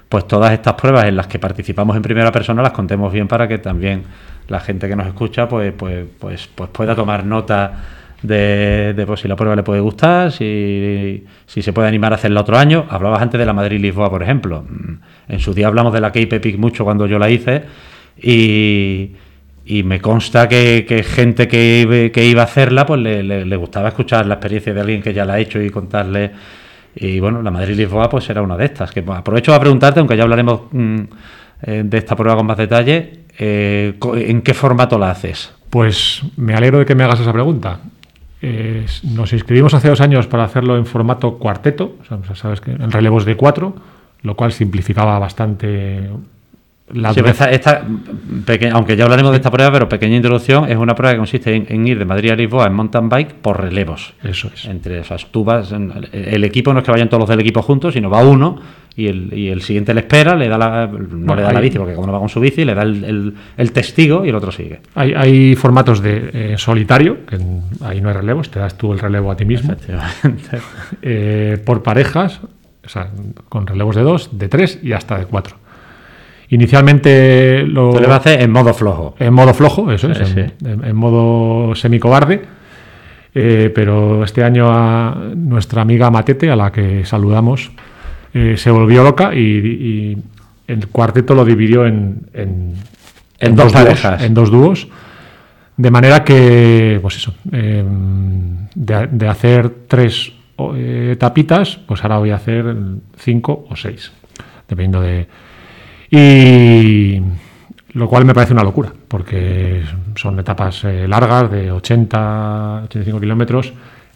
pues 0.10 0.28
todas 0.28 0.52
estas 0.52 0.74
pruebas 0.74 1.06
en 1.06 1.16
las 1.16 1.28
que 1.28 1.40
participamos 1.40 1.96
en 1.96 2.02
primera 2.02 2.32
persona 2.32 2.62
las 2.62 2.72
contemos 2.72 3.14
bien 3.14 3.28
para 3.28 3.48
que 3.48 3.60
también 3.60 4.04
la 4.48 4.60
gente 4.60 4.88
que 4.88 4.96
nos 4.96 5.08
escucha 5.08 5.48
pues, 5.48 5.74
pues, 5.74 6.06
pues, 6.20 6.50
pues 6.54 6.70
pueda 6.72 6.96
tomar 6.96 7.26
nota 7.26 7.80
de, 8.22 8.94
de 8.96 9.06
pues, 9.06 9.22
si 9.22 9.28
la 9.28 9.36
prueba 9.36 9.56
le 9.56 9.64
puede 9.64 9.80
gustar, 9.80 10.32
si, 10.32 11.24
si, 11.46 11.62
se 11.62 11.72
puede 11.72 11.88
animar 11.88 12.12
a 12.12 12.16
hacerla 12.16 12.42
otro 12.42 12.58
año. 12.58 12.86
Hablabas 12.90 13.22
antes 13.22 13.40
de 13.40 13.46
la 13.46 13.54
Madrid-Lisboa, 13.54 14.10
por 14.10 14.24
ejemplo. 14.24 14.66
En 15.28 15.40
su 15.40 15.54
día 15.54 15.68
hablamos 15.68 15.94
de 15.94 16.02
la 16.02 16.10
Cape 16.10 16.36
Epic 16.36 16.58
mucho 16.58 16.84
cuando 16.84 17.08
yo 17.08 17.18
la 17.18 17.30
hice 17.30 17.64
y, 18.18 19.12
y 19.66 19.84
me 19.84 20.02
consta 20.02 20.48
que, 20.48 21.06
gente 21.08 21.48
que, 21.48 22.12
iba 22.16 22.42
a 22.42 22.46
hacerla 22.46 22.86
pues 22.86 23.00
le, 23.00 23.56
gustaba 23.56 23.90
escuchar 23.90 24.26
la 24.26 24.36
experiencia 24.36 24.74
de 24.74 24.82
alguien 24.82 25.02
que 25.02 25.14
ya 25.14 25.26
la 25.26 25.34
ha 25.34 25.40
hecho 25.40 25.62
y 25.62 25.70
contarle. 25.70 26.32
Y 26.96 27.20
bueno, 27.20 27.42
la 27.42 27.52
Madrid-Lisboa 27.52 28.10
pues 28.10 28.30
era 28.30 28.42
una 28.42 28.58
de 28.58 28.66
estas. 28.66 28.92
Que 28.92 29.04
aprovecho 29.08 29.54
a 29.54 29.60
preguntarte, 29.60 30.00
aunque 30.00 30.18
ya 30.18 30.24
hablaremos 30.24 30.62
mm, 30.72 31.00
eh, 31.64 31.84
de 31.86 31.98
esta 31.98 32.16
prueba 32.16 32.36
con 32.36 32.48
más 32.48 32.58
detalle, 32.58 33.22
eh, 33.38 33.98
¿En 34.16 34.42
qué 34.42 34.54
formato 34.54 35.00
la 35.00 35.10
haces? 35.12 35.54
Pues 35.70 36.22
me 36.36 36.54
alegro 36.54 36.80
de 36.80 36.86
que 36.86 36.96
me 36.96 37.04
hagas 37.04 37.20
esa 37.20 37.34
pregunta. 37.34 37.80
Nos 39.04 39.34
inscribimos 39.34 39.74
hace 39.74 39.88
dos 39.90 40.02
años 40.02 40.28
para 40.28 40.44
hacerlo 40.44 40.76
en 40.76 40.86
formato 40.86 41.38
cuarteto, 41.38 41.98
sabes 42.34 42.60
que 42.60 42.72
en 42.72 42.92
relevos 42.92 43.24
de 43.24 43.36
cuatro, 43.38 43.76
lo 44.24 44.36
cual 44.36 44.52
simplificaba 44.52 45.18
bastante 45.20 46.10
esta, 47.52 47.86
aunque 48.74 48.96
ya 48.96 49.04
hablaremos 49.04 49.32
de 49.32 49.38
esta 49.38 49.52
prueba, 49.52 49.72
pero 49.72 49.90
pequeña 49.90 50.16
introducción, 50.16 50.70
es 50.70 50.78
una 50.78 50.96
prueba 50.96 51.14
que 51.14 51.18
consiste 51.18 51.56
en, 51.56 51.88
ir 51.88 52.00
de 52.00 52.06
Madrid 52.06 52.32
a 52.32 52.36
Lisboa 52.36 52.68
en 52.68 52.74
mountain 52.74 53.10
bike 53.10 53.34
por 53.36 53.62
relevos. 53.62 54.14
Eso 54.24 54.50
es. 54.54 54.66
Entre 54.66 55.00
esas 55.00 55.28
tubas, 55.28 55.72
el 55.72 56.44
equipo 56.44 56.74
no 56.74 56.80
es 56.80 56.86
que 56.86 56.92
vayan 56.92 57.10
todos 57.10 57.22
los 57.22 57.30
del 57.30 57.40
equipo 57.40 57.62
juntos, 57.62 57.94
sino 57.94 58.10
va 58.10 58.24
uno 58.24 58.60
y 58.96 59.08
el, 59.08 59.34
y 59.34 59.50
el 59.50 59.62
siguiente 59.62 59.94
le 59.94 60.02
espera, 60.02 60.36
le 60.36 60.50
da 60.50 60.58
la, 60.58 60.88
no 60.88 61.36
le 61.36 61.42
da 61.42 61.54
la 61.54 61.62
bici, 61.62 61.78
porque 61.78 61.94
como 61.94 62.08
no 62.08 62.14
va 62.14 62.20
con 62.20 62.30
su 62.30 62.40
bici, 62.40 62.66
le 62.66 62.76
da 62.76 62.84
el, 62.84 63.72
testigo 63.74 64.26
y 64.26 64.30
el 64.30 64.36
otro 64.36 64.52
sigue. 64.52 64.82
Hay, 64.96 65.14
hay 65.14 65.56
formatos 65.56 66.02
de 66.02 66.30
eh, 66.34 66.58
solitario, 66.58 67.26
que 67.26 67.38
ahí 67.82 68.02
no 68.02 68.10
hay 68.10 68.16
relevos, 68.16 68.50
te 68.52 68.60
das 68.60 68.78
tú 68.78 68.92
el 68.92 69.00
relevo 69.00 69.32
a 69.32 69.36
ti 69.36 69.46
mismo. 69.46 69.74
Eh, 71.02 71.58
por 71.64 71.84
parejas, 71.84 72.40
o 72.86 72.90
sea, 72.90 73.10
con 73.50 73.66
relevos 73.66 73.96
de 73.96 74.02
dos, 74.02 74.38
de 74.38 74.48
tres 74.48 74.80
y 74.82 74.94
hasta 74.94 75.18
de 75.18 75.26
cuatro. 75.26 75.58
Inicialmente 76.52 77.64
lo. 77.66 77.94
va 77.94 78.16
a 78.16 78.18
hacer 78.18 78.42
en 78.42 78.52
modo 78.52 78.74
flojo. 78.74 79.16
En 79.20 79.34
modo 79.34 79.54
flojo, 79.54 79.90
eso 79.90 80.12
es, 80.12 80.36
En, 80.36 80.96
modo 80.96 81.74
semicobarde. 81.76 82.42
Eh, 83.34 83.72
pero 83.74 84.26
este 84.26 84.44
año 84.44 84.68
a 84.70 85.16
nuestra 85.34 85.82
amiga 85.82 86.12
Matete, 86.12 86.52
a 86.52 86.58
la 86.58 86.70
que 86.70 87.06
saludamos, 87.06 87.72
eh, 88.34 88.56
se 88.58 88.70
volvió 88.70 89.02
loca 89.02 89.34
y, 89.34 90.18
el 90.68 90.88
cuarteto 90.88 91.36
lo 91.36 91.46
dividió 91.46 91.86
en, 91.86 92.28
en, 92.34 93.56
dos, 93.56 93.72
parejas. 93.72 94.22
En 94.22 94.34
dos 94.34 94.52
dúos. 94.52 94.90
De 95.78 95.90
manera 95.90 96.26
que, 96.26 97.00
pues 97.02 97.16
eso, 97.16 97.34
em, 97.52 98.68
de, 98.76 99.08
de, 99.08 99.28
hacer 99.28 99.70
tres 99.88 100.34
etapitas, 100.78 101.78
pues 101.88 102.04
ahora 102.04 102.18
voy 102.18 102.32
a 102.32 102.36
hacer 102.36 102.76
cinco 103.18 103.66
o 103.70 103.76
seis, 103.78 104.12
dependiendo 104.68 105.02
de 105.02 105.28
y 106.12 107.22
lo 107.94 108.08
cual 108.08 108.26
me 108.26 108.34
parece 108.34 108.54
una 108.54 108.64
locura, 108.64 108.92
porque 109.08 109.82
son 110.16 110.40
etapas 110.40 110.84
eh, 110.84 111.08
largas 111.08 111.50
de 111.50 111.72
80, 111.72 112.84
85 112.84 113.20
kilómetros 113.20 113.74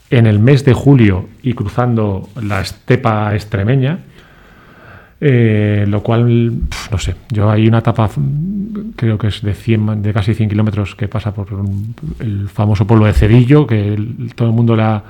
en 0.10 0.28
el 0.28 0.40
mes 0.40 0.64
de 0.66 0.74
julio 0.74 1.30
y 1.42 1.54
cruzando 1.54 2.30
la 2.42 2.62
estepa 2.62 3.34
extremeña. 3.34 4.00
Eh, 5.22 5.86
lo 5.88 6.04
cual, 6.04 6.52
no 6.92 6.98
sé, 6.98 7.16
yo 7.32 7.50
hay 7.50 7.68
una 7.68 7.80
etapa, 7.80 8.10
creo 8.98 9.18
que 9.18 9.28
es 9.28 9.42
de, 9.42 9.54
100, 9.54 10.02
de 10.02 10.14
casi 10.14 10.34
100 10.34 10.50
kilómetros 10.50 10.94
que 10.96 11.08
pasa 11.08 11.34
por 11.34 11.48
el 12.20 12.50
famoso 12.50 12.86
pueblo 12.86 13.06
de 13.06 13.14
Cedillo, 13.14 13.66
que 13.66 13.98
todo 14.36 14.50
el 14.50 14.54
mundo 14.54 14.76
la, 14.76 15.02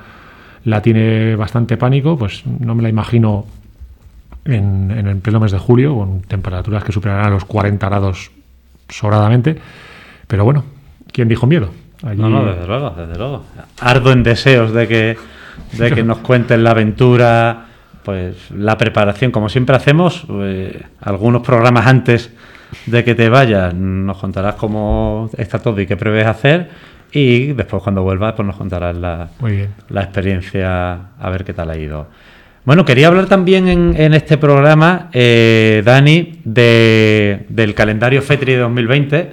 la 0.64 0.80
tiene 0.80 1.34
bastante 1.34 1.76
pánico, 1.76 2.16
pues 2.16 2.44
no 2.46 2.74
me 2.76 2.82
la 2.82 2.88
imagino 2.88 3.46
en, 4.46 4.90
el 4.90 5.16
pleno 5.16 5.40
mes 5.40 5.52
de 5.52 5.58
julio, 5.58 5.96
con 5.96 6.20
temperaturas 6.22 6.84
que 6.84 6.92
superarán 6.92 7.32
los 7.32 7.44
40 7.44 7.88
grados 7.88 8.30
sobradamente. 8.88 9.56
Pero 10.26 10.44
bueno, 10.44 10.64
¿quién 11.12 11.28
dijo 11.28 11.46
miedo? 11.46 11.70
No, 12.02 12.28
no, 12.28 12.44
desde 12.44 12.66
luego, 12.66 12.90
desde 12.90 13.16
luego. 13.16 13.44
Ardo 13.80 14.12
en 14.12 14.22
deseos 14.22 14.72
de 14.72 14.86
que, 14.86 15.16
de 15.72 15.92
que 15.92 16.02
nos 16.02 16.18
cuenten 16.18 16.62
la 16.62 16.70
aventura, 16.70 17.66
pues 18.04 18.50
la 18.50 18.76
preparación, 18.76 19.30
como 19.30 19.48
siempre 19.48 19.74
hacemos, 19.76 20.24
pues, 20.26 20.74
algunos 21.00 21.42
programas 21.42 21.86
antes 21.86 22.30
de 22.86 23.04
que 23.04 23.14
te 23.14 23.28
vayas, 23.28 23.74
nos 23.74 24.18
contarás 24.18 24.56
cómo 24.56 25.30
está 25.36 25.60
todo 25.60 25.80
y 25.80 25.86
qué 25.86 25.96
prevés 25.96 26.26
hacer. 26.26 26.70
Y 27.12 27.52
después 27.52 27.82
cuando 27.82 28.02
vuelvas, 28.02 28.34
pues 28.34 28.46
nos 28.46 28.56
contarás 28.56 28.96
la, 28.96 29.28
la 29.88 30.02
experiencia, 30.02 31.12
a 31.18 31.30
ver 31.30 31.44
qué 31.44 31.54
tal 31.54 31.70
ha 31.70 31.76
ido. 31.76 32.08
Bueno, 32.66 32.84
quería 32.84 33.06
hablar 33.06 33.26
también 33.26 33.68
en, 33.68 34.12
este 34.12 34.38
programa, 34.38 35.08
eh, 35.12 35.82
Dani, 35.84 36.40
de, 36.42 37.46
del 37.48 37.74
calendario 37.74 38.20
FETRI 38.20 38.54
de 38.54 38.58
2020, 38.58 39.30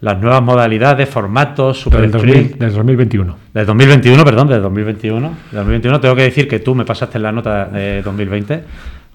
las 0.00 0.20
nuevas 0.20 0.42
modalidades, 0.42 1.08
formatos, 1.08 1.80
super 1.80 2.02
del, 2.02 2.10
2021. 2.10 3.36
Del 3.54 3.64
2021, 3.64 4.24
perdón, 4.26 4.48
del 4.48 4.60
2021. 4.60 5.28
Del 5.28 5.56
2021 5.56 6.00
tengo 6.00 6.14
que 6.14 6.22
decir 6.24 6.46
que 6.46 6.58
tú 6.58 6.74
me 6.74 6.84
pasaste 6.84 7.18
la 7.18 7.32
nota 7.32 7.64
de 7.64 8.02
2020. 8.02 8.64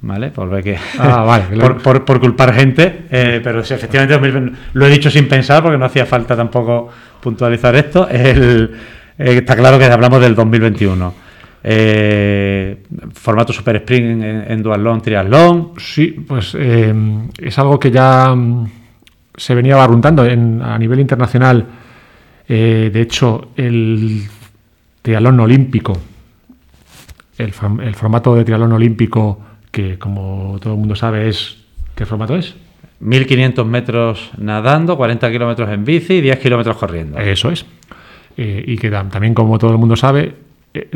¿Vale? 0.02 0.30
Por, 0.30 0.50
ver 0.50 0.64
que, 0.64 0.78
ah, 0.98 1.24
vale, 1.24 1.46
por, 1.84 2.04
por, 2.04 2.20
culpar 2.20 2.52
gente, 2.54 3.06
eh, 3.12 3.42
pero 3.44 3.64
sí, 3.64 3.76
efectivamente 3.76 4.54
lo 4.74 4.86
he 4.88 4.90
dicho 4.90 5.10
sin 5.12 5.28
pensar 5.28 5.62
porque 5.62 5.78
no 5.78 5.86
hacía 5.86 6.08
falta 6.08 6.36
tampoco 6.36 6.90
puntualizar 7.22 7.76
esto. 7.76 8.08
El, 8.10 8.72
eh, 9.20 9.38
está 9.38 9.56
claro 9.56 9.78
que 9.78 9.86
hablamos 9.86 10.20
del 10.20 10.34
2021. 10.34 11.25
Eh, 11.68 12.84
formato 13.12 13.52
Super 13.52 13.78
Sprint 13.78 14.24
en, 14.24 14.62
Dual 14.62 14.84
Long, 14.84 15.02
Triathlon. 15.02 15.72
Sí, 15.80 16.12
pues 16.12 16.56
eh, 16.60 16.94
es 17.40 17.58
algo 17.58 17.80
que 17.80 17.90
ya 17.90 18.36
mm, 18.36 18.70
se 19.36 19.56
venía 19.56 19.76
barruntando 19.76 20.22
a 20.22 20.78
nivel 20.78 21.00
internacional. 21.00 21.66
Eh, 22.48 22.92
de 22.94 23.02
hecho, 23.02 23.50
el 23.56 24.22
triatlón 25.02 25.40
olímpico, 25.40 25.98
el, 27.40 27.52
formato 27.52 28.36
de 28.36 28.46
triatlón 28.46 28.74
olímpico, 28.74 29.40
que 29.72 29.98
como 29.98 30.60
todo 30.62 30.74
el 30.74 30.80
mundo 30.80 30.96
sabe 30.96 31.28
es... 31.28 31.58
¿Qué 31.96 32.06
formato 32.06 32.36
es? 32.36 32.56
1500 33.00 33.66
metros 33.66 34.32
nadando, 34.38 34.98
40 34.98 35.32
kilómetros 35.32 35.70
en 35.72 35.84
bici 35.84 36.16
y 36.16 36.22
10 36.22 36.38
kilómetros 36.40 36.78
corriendo. 36.78 37.18
Eso 37.18 37.50
es. 37.50 37.66
y 38.38 38.78
que 38.78 38.92
también, 38.92 39.34
como 39.34 39.58
todo 39.58 39.72
el 39.72 39.78
mundo 39.78 39.96
sabe, 39.96 40.26
eh, 40.26 40.45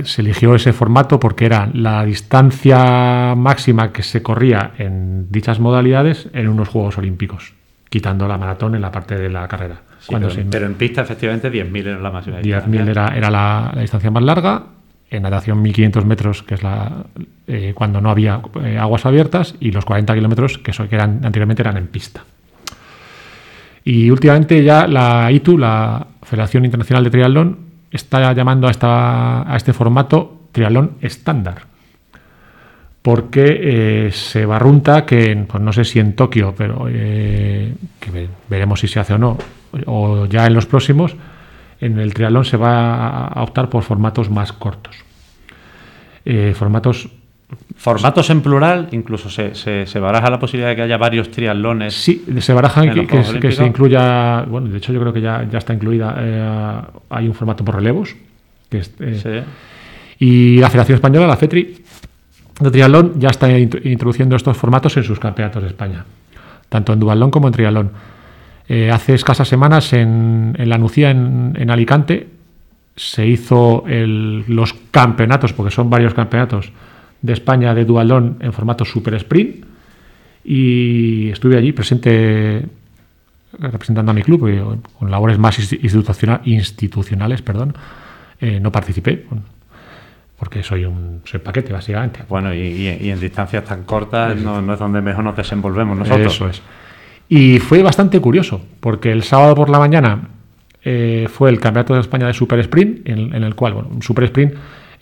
se 0.03 0.21
eligió 0.21 0.55
ese 0.55 0.73
formato 0.73 1.19
porque 1.19 1.45
era 1.45 1.69
la 1.73 2.03
distancia 2.03 3.33
máxima 3.35 3.91
que 3.91 4.03
se 4.03 4.21
corría 4.21 4.71
en 4.77 5.31
dichas 5.31 5.59
modalidades 5.59 6.27
en 6.33 6.47
unos 6.47 6.69
Juegos 6.69 6.97
Olímpicos, 6.97 7.53
quitando 7.89 8.27
la 8.27 8.37
maratón 8.37 8.75
en 8.75 8.81
la 8.81 8.91
parte 8.91 9.15
de 9.15 9.29
la 9.29 9.47
carrera. 9.47 9.81
pero, 10.49 10.65
en 10.65 10.73
pista, 10.75 11.01
efectivamente, 11.01 11.51
10.000 11.51 11.87
era 11.87 11.99
la 11.99 12.11
máxima 12.11 12.39
10.000 12.39 12.89
era, 12.89 13.07
era 13.15 13.29
la, 13.29 13.73
distancia 13.79 14.11
más 14.11 14.23
larga, 14.23 14.63
en 15.09 15.23
natación 15.23 15.63
1.500 15.63 16.03
metros, 16.05 16.43
que 16.43 16.55
es 16.55 16.63
la 16.63 17.05
eh, 17.47 17.73
cuando 17.75 17.99
no 18.01 18.09
había 18.09 18.41
eh, 18.63 18.77
aguas 18.77 19.05
abiertas, 19.05 19.55
y 19.59 19.71
los 19.71 19.85
40 19.85 20.13
kilómetros, 20.13 20.57
que, 20.57 20.71
que 20.71 20.95
eran, 20.95 21.21
anteriormente 21.23 21.61
eran 21.61 21.77
en 21.77 21.87
pista. 21.87 22.23
Y 23.83 24.11
últimamente 24.11 24.63
ya 24.63 24.87
la 24.87 25.31
ITU, 25.31 25.57
la 25.57 26.05
Federación 26.21 26.65
Internacional 26.65 27.03
de 27.03 27.09
Triatlón, 27.09 27.68
está 27.91 28.33
llamando 28.33 28.67
a, 28.67 28.71
esta, 28.71 29.51
a 29.51 29.55
este 29.57 29.73
formato 29.73 30.47
triatlón 30.51 30.97
estándar. 31.01 31.69
Porque 33.01 34.07
eh, 34.07 34.11
se 34.11 34.45
barrunta 34.45 35.05
que, 35.05 35.45
pues 35.47 35.63
no 35.63 35.71
sé 35.71 35.85
si 35.85 35.99
en 35.99 36.15
Tokio, 36.15 36.53
pero 36.55 36.87
eh, 36.89 37.73
veremos 38.49 38.81
si 38.81 38.87
se 38.87 38.99
hace 38.99 39.13
o 39.13 39.17
no, 39.17 39.37
o 39.85 40.25
ya 40.25 40.45
en 40.45 40.53
los 40.53 40.65
próximos, 40.65 41.15
en 41.79 41.97
el 41.97 42.13
triatlón 42.13 42.43
se 42.43 42.57
va 42.57 43.27
a 43.27 43.41
optar 43.41 43.69
por 43.69 43.83
formatos 43.83 44.29
más 44.29 44.51
cortos. 44.51 44.95
Eh, 46.25 46.53
formatos 46.55 47.09
Formatos 47.75 48.29
en 48.29 48.41
plural, 48.41 48.89
incluso 48.91 49.29
se, 49.29 49.55
se, 49.55 49.85
se, 49.85 49.99
baraja 49.99 50.29
la 50.29 50.37
posibilidad 50.37 50.69
de 50.69 50.75
que 50.75 50.81
haya 50.83 50.97
varios 50.97 51.31
triatlones. 51.31 51.93
Sí, 51.95 52.25
se 52.39 52.53
baraja 52.53 52.81
que, 52.81 53.07
que, 53.07 53.39
que, 53.39 53.51
se 53.51 53.65
incluya, 53.65 54.41
bueno, 54.41 54.67
de 54.67 54.77
hecho 54.77 54.91
yo 54.91 54.99
creo 54.99 55.13
que 55.13 55.21
ya, 55.21 55.47
ya 55.49 55.57
está 55.57 55.73
incluida, 55.73 56.15
eh, 56.19 56.81
hay 57.09 57.27
un 57.27 57.33
formato 57.33 57.63
por 57.63 57.75
relevos. 57.75 58.15
Que 58.69 58.79
es, 58.79 58.93
eh, 58.99 59.15
sí. 59.15 60.25
Y 60.25 60.57
la 60.59 60.69
Federación 60.69 60.95
Española, 60.95 61.25
la 61.25 61.37
FETRI, 61.37 61.83
de 62.59 62.71
triatlón, 62.71 63.13
ya 63.19 63.29
está 63.29 63.49
introduciendo 63.57 64.35
estos 64.35 64.57
formatos 64.57 64.97
en 64.97 65.03
sus 65.03 65.19
campeonatos 65.19 65.63
de 65.63 65.69
España, 65.69 66.05
tanto 66.67 66.93
en 66.93 66.99
duatlón 66.99 67.31
como 67.31 67.47
en 67.47 67.53
triatlón. 67.53 67.91
Eh, 68.67 68.91
hace 68.91 69.15
escasas 69.15 69.47
semanas 69.47 69.93
en, 69.93 70.55
en 70.57 70.69
la 70.69 70.77
Nucía, 70.77 71.09
en, 71.09 71.55
en, 71.57 71.71
Alicante, 71.71 72.27
se 72.95 73.25
hizo 73.25 73.85
el, 73.87 74.43
los 74.47 74.75
campeonatos, 74.91 75.53
porque 75.53 75.71
son 75.71 75.89
varios 75.89 76.13
campeonatos, 76.13 76.71
de 77.21 77.33
España 77.33 77.73
de 77.73 77.85
dualón 77.85 78.37
en 78.39 78.53
formato 78.53 78.85
super 78.85 79.13
sprint 79.15 79.65
y 80.43 81.29
estuve 81.29 81.57
allí 81.57 81.71
presente 81.71 82.65
representando 83.57 84.11
a 84.11 84.13
mi 84.13 84.21
club 84.21 84.47
eh, 84.47 84.63
con 84.97 85.11
labores 85.11 85.37
más 85.37 85.59
institucional, 85.59 86.41
institucionales, 86.45 87.41
perdón, 87.41 87.75
eh, 88.39 88.59
no 88.59 88.71
participé 88.71 89.25
porque 90.37 90.63
soy 90.63 90.85
un 90.85 91.21
soy 91.25 91.39
paquete 91.41 91.73
básicamente. 91.73 92.21
Bueno, 92.29 92.53
y, 92.53 92.59
y, 92.59 92.97
y 93.01 93.09
en 93.11 93.19
distancias 93.19 93.65
tan 93.65 93.83
cortas 93.83 94.37
no, 94.37 94.61
no, 94.61 94.73
es 94.73 94.79
donde 94.79 95.01
mejor 95.01 95.23
nos 95.23 95.35
desenvolvemos 95.35 95.97
nosotros. 95.97 96.33
Eso 96.33 96.47
es. 96.47 96.61
Y 97.27 97.59
fue 97.59 97.83
bastante 97.83 98.19
curioso 98.21 98.61
porque 98.79 99.11
el 99.11 99.23
sábado 99.23 99.53
por 99.55 99.69
la 99.69 99.79
mañana 99.79 100.29
eh, 100.83 101.27
fue 101.29 101.49
el 101.49 101.59
Campeonato 101.59 101.93
de 101.93 101.99
España 101.99 102.27
de 102.27 102.33
Super 102.33 102.59
Sprint 102.59 103.07
en, 103.07 103.35
en 103.35 103.43
el 103.43 103.53
cual, 103.55 103.73
bueno, 103.73 103.89
un 103.91 104.01
Super 104.01 104.23
Sprint 104.25 104.53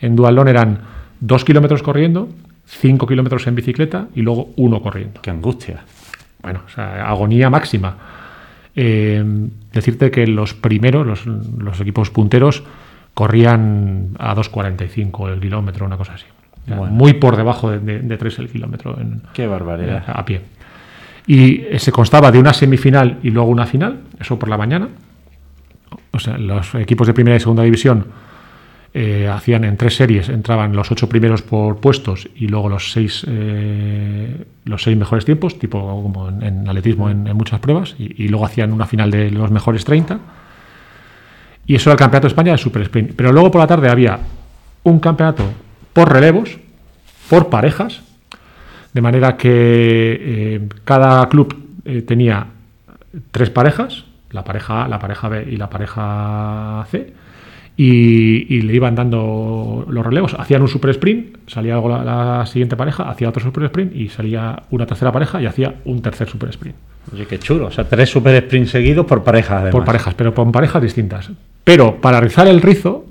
en 0.01 0.15
dualón 0.15 0.47
eran 0.47 0.80
dos 1.19 1.43
kilómetros 1.43 1.84
corriendo, 1.84 2.30
cinco 2.65 3.08
kilómetros 3.08 3.47
en 3.47 3.56
bicicleta 3.56 4.08
y 4.15 4.21
luego 4.21 4.49
uno 4.58 4.82
corriendo. 4.82 5.21
¡Qué 5.21 5.30
angustia! 5.30 5.84
Bueno, 6.41 6.62
o 6.65 6.69
sea, 6.69 7.08
agonía 7.08 7.49
máxima. 7.49 7.97
Eh, 8.75 9.23
decirte 9.73 10.12
que 10.12 10.27
los 10.27 10.53
primeros, 10.53 11.06
los, 11.06 11.25
los, 11.25 11.80
equipos 11.82 12.12
punteros, 12.12 12.63
corrían 13.13 14.10
a 14.19 14.36
2.45 14.36 15.34
el 15.34 15.39
kilómetro, 15.39 15.86
una 15.86 15.97
cosa 15.97 16.13
así. 16.13 16.25
Bueno. 16.67 16.93
Muy 16.93 17.13
por 17.13 17.38
debajo 17.38 17.71
de, 17.71 17.80
de, 17.80 17.99
de 17.99 18.17
3 18.17 18.39
el 18.39 18.49
kilómetro. 18.49 18.99
En, 18.99 19.21
¡Qué 19.34 19.47
barbaridad! 19.47 20.03
a 20.08 20.23
pie. 20.25 20.41
Y 21.25 21.63
se 21.77 21.91
constaba 21.91 22.32
de 22.32 22.39
una 22.39 22.53
semifinal 22.53 23.19
y 23.23 23.32
luego 23.32 23.49
una 23.49 23.65
final, 23.65 24.01
eso 24.19 24.38
por 24.38 24.49
la 24.49 24.58
mañana. 24.58 24.88
O 26.12 26.19
sea, 26.19 26.38
los 26.38 26.75
equipos 26.75 27.08
de 27.08 27.13
primera 27.13 27.36
y 27.36 27.39
segunda 27.39 27.63
división 27.63 28.06
eh, 28.93 29.28
hacían 29.28 29.65
en 29.65 29.76
tres 29.76 29.95
series, 29.95 30.30
entraban 30.30 30.76
los 30.76 30.91
ocho 30.91 31.10
primeros 31.10 31.41
por 31.41 31.78
puestos 31.78 32.30
y 32.36 32.47
luego 32.47 32.69
los 32.69 32.91
seis, 32.91 33.26
eh, 33.28 34.45
los 34.63 34.82
seis 34.82 34.97
mejores 34.97 35.26
tiempos, 35.26 35.60
tipo 35.60 35.80
como 35.80 36.30
en, 36.30 36.67
atletismo 36.67 37.10
en, 37.10 37.23
muchas 37.36 37.60
pruebas, 37.60 37.95
y, 38.00 38.28
luego 38.30 38.45
hacían 38.45 38.71
una 38.71 38.86
final 38.86 39.12
de 39.12 39.30
los 39.30 39.52
mejores 39.52 39.84
30. 39.84 40.19
Y 41.67 41.76
eso 41.76 41.89
era 41.89 41.93
el 41.93 42.00
campeonato 42.00 42.28
de 42.28 42.32
España 42.32 42.52
de 42.54 42.58
Super 42.58 42.82
Sprint. 42.84 43.12
Pero 43.15 43.34
luego 43.34 43.52
por 43.52 43.60
la 43.60 43.67
tarde 43.67 43.89
había 43.89 44.19
un 44.84 45.00
campeonato 45.00 45.43
por 45.91 46.12
relevos, 46.12 46.58
por 47.30 47.50
parejas, 47.50 48.02
de 48.93 49.02
manera 49.02 49.36
que 49.36 49.50
eh, 49.50 50.69
cada 50.86 51.28
club 51.28 51.56
tenía 52.06 52.47
tres 53.32 53.50
parejas, 53.50 54.06
la 54.32 54.43
pareja 54.43 54.86
A, 54.86 54.88
la 54.88 54.97
pareja 54.97 55.28
B 55.30 55.45
y 55.52 55.58
la 55.58 55.69
pareja 55.69 56.86
C 56.89 57.13
y, 57.80 58.56
y, 58.56 58.62
le 58.63 58.74
iban 58.74 58.96
dando 58.96 59.86
los 59.88 60.04
relevos. 60.04 60.36
Hacían 60.38 60.63
un 60.63 60.68
super 60.68 60.90
sprint, 60.90 61.38
salía 61.46 61.78
la, 61.78 62.04
la, 62.04 62.46
siguiente 62.48 62.76
pareja, 62.76 63.08
hacía 63.08 63.30
otro 63.30 63.44
super 63.44 63.66
sprint 63.66 63.96
y 63.96 64.10
salía 64.10 64.63
una 64.72 64.88
tercera 64.88 65.12
pareja 65.12 65.40
y 65.40 65.46
hacía 65.46 65.76
un 65.86 66.02
tercer 66.02 66.28
super 66.28 66.50
sprint. 66.50 66.76
Oye, 67.13 67.28
qué 67.28 67.38
chulo. 67.38 67.68
O 67.68 67.72
sea, 67.72 67.84
tres 67.88 68.10
super 68.10 68.42
sprints 68.44 68.72
seguidos 68.72 69.06
por 69.06 69.24
parejas, 69.24 69.58
además. 69.58 69.72
Por 69.72 69.86
parejas, 69.86 70.16
pero 70.16 70.34
con 70.34 70.52
parejas 70.52 70.82
distintas. 70.82 71.30
Pero 71.63 72.02
para 72.02 72.20
rizar 72.20 72.48
el 72.48 72.62
rizo, 72.63 73.06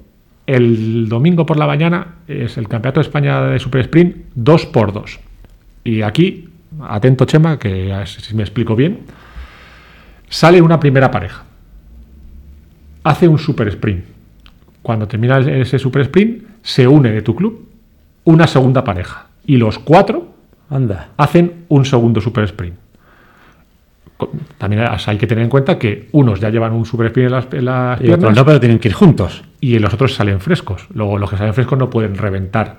el 0.47 1.09
domingo 1.09 1.47
por 1.47 1.59
la 1.59 1.69
mañana 1.69 2.17
es 2.27 2.59
el 2.59 2.67
Campeonato 2.67 2.99
de 2.99 3.07
España 3.07 3.43
de 3.43 3.61
Super 3.61 3.83
Sprint 3.83 4.17
2 4.35 4.67
por 4.67 4.93
2 4.93 5.21
Y 5.85 6.03
aquí, 6.03 6.49
atento 6.83 7.25
Chema, 7.25 7.59
que 7.59 7.95
si 8.07 8.35
me 8.35 8.43
explico 8.43 8.75
bien, 8.75 9.01
sale 10.29 10.61
una 10.61 10.81
primera 10.81 11.13
pareja. 11.13 11.45
Hace 13.05 13.29
un 13.29 13.39
super 13.39 13.69
sprint 13.69 14.16
cuando 14.87 15.09
termina 15.09 15.40
ese 15.40 15.81
super 15.81 16.03
sprint, 16.03 16.44
se 16.62 16.87
une 16.87 17.11
de 17.11 17.20
tu 17.20 17.35
club 17.35 17.66
una 18.22 18.46
segunda 18.46 18.85
pareja. 18.85 19.27
Y 19.44 19.57
los 19.57 19.81
cuatro 19.81 20.29
Anda. 20.70 21.09
hacen 21.16 21.64
un 21.66 21.85
segundo 21.85 22.20
super 22.20 22.44
sprint. 22.44 22.77
También 24.59 24.85
hay 24.88 25.18
que 25.18 25.27
tener 25.27 25.42
en 25.42 25.51
cuenta 25.51 25.77
que 25.77 26.09
unos 26.12 26.38
ya 26.38 26.51
llevan 26.51 26.72
un 26.72 26.87
super 26.87 27.09
sprint 27.09 27.27
en 27.27 27.33
las, 27.33 27.46
en 27.53 27.64
las 27.64 28.01
y 28.01 28.05
piernas. 28.05 28.37
no, 28.37 28.44
pero 28.44 28.61
tienen 28.61 28.79
que 28.79 28.87
ir 28.87 28.94
juntos. 28.94 29.42
Y 29.61 29.77
los 29.81 29.92
otros 29.92 30.14
salen 30.14 30.38
frescos. 30.38 30.87
Luego, 30.94 31.18
los 31.18 31.31
que 31.31 31.37
salen 31.37 31.53
frescos 31.53 31.77
no 31.77 31.90
pueden 31.90 32.16
reventar 32.16 32.77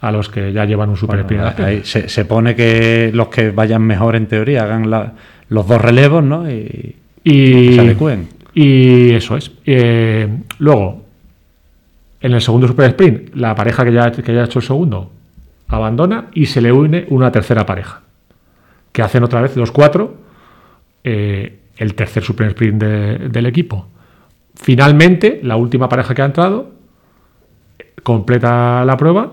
a 0.00 0.10
los 0.10 0.30
que 0.30 0.54
ya 0.54 0.64
llevan 0.64 0.88
un 0.88 0.96
super 0.96 1.22
bueno, 1.22 1.48
sprint. 1.48 1.60
Ahí 1.68 1.82
se, 1.84 2.08
se, 2.08 2.24
pone 2.24 2.56
que 2.56 3.10
los 3.12 3.28
que 3.28 3.50
vayan 3.50 3.82
mejor 3.82 4.16
en 4.16 4.26
teoría 4.26 4.62
hagan 4.62 4.88
la, 4.88 5.12
los 5.50 5.68
dos 5.68 5.82
relevos, 5.82 6.24
¿no? 6.24 6.50
Y, 6.50 6.96
y 7.22 7.74
se 7.74 7.80
adecúen. 7.82 8.28
Y 8.54 9.10
eso 9.10 9.36
es. 9.36 9.52
Eh, 9.66 10.26
luego, 10.60 11.05
en 12.26 12.32
el 12.32 12.42
segundo 12.42 12.66
super 12.66 12.90
sprint, 12.90 13.36
la 13.36 13.54
pareja 13.54 13.84
que 13.84 13.92
ya, 13.92 14.10
que 14.10 14.34
ya 14.34 14.40
ha 14.40 14.44
hecho 14.46 14.58
el 14.58 14.64
segundo 14.64 15.12
abandona 15.68 16.26
y 16.34 16.46
se 16.46 16.60
le 16.60 16.72
une 16.72 17.06
una 17.10 17.30
tercera 17.30 17.64
pareja, 17.64 18.02
que 18.90 19.02
hacen 19.02 19.22
otra 19.22 19.40
vez 19.40 19.56
los 19.56 19.70
cuatro 19.70 20.16
eh, 21.04 21.60
el 21.76 21.94
tercer 21.94 22.24
super 22.24 22.48
sprint 22.48 22.82
de, 22.82 23.18
del 23.28 23.46
equipo. 23.46 23.86
Finalmente, 24.56 25.38
la 25.44 25.54
última 25.54 25.88
pareja 25.88 26.14
que 26.14 26.22
ha 26.22 26.24
entrado 26.24 26.72
completa 28.02 28.84
la 28.84 28.96
prueba. 28.96 29.32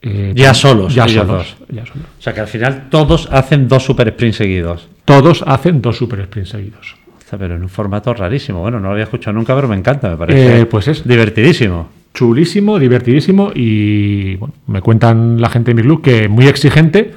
Eh, 0.00 0.32
ya 0.34 0.54
solos, 0.54 0.94
ya 0.94 1.06
solos, 1.06 1.56
ya 1.68 1.84
solos. 1.84 2.06
O 2.18 2.22
sea 2.22 2.32
que 2.32 2.40
al 2.40 2.46
final 2.46 2.88
todos 2.88 3.28
hacen 3.30 3.68
dos 3.68 3.84
super 3.84 4.08
sprints 4.12 4.36
seguidos. 4.36 4.88
Todos 5.04 5.44
hacen 5.46 5.82
dos 5.82 5.98
super 5.98 6.24
sprints 6.24 6.50
seguidos 6.50 6.96
pero 7.30 7.56
en 7.56 7.62
un 7.62 7.68
formato 7.68 8.14
rarísimo. 8.14 8.60
Bueno, 8.60 8.78
no 8.78 8.86
lo 8.86 8.92
había 8.92 9.04
escuchado 9.04 9.36
nunca, 9.36 9.54
pero 9.54 9.66
me 9.66 9.76
encanta, 9.76 10.10
me 10.10 10.16
parece. 10.16 10.60
Eh, 10.60 10.66
pues 10.66 10.86
es 10.86 11.06
divertidísimo. 11.06 11.88
Chulísimo, 12.14 12.78
divertidísimo 12.78 13.50
y 13.54 14.36
bueno, 14.36 14.54
me 14.68 14.80
cuentan 14.80 15.40
la 15.40 15.50
gente 15.50 15.72
de 15.72 15.74
mi 15.74 15.82
club 15.82 16.00
que 16.00 16.28
muy 16.28 16.46
exigente 16.46 17.12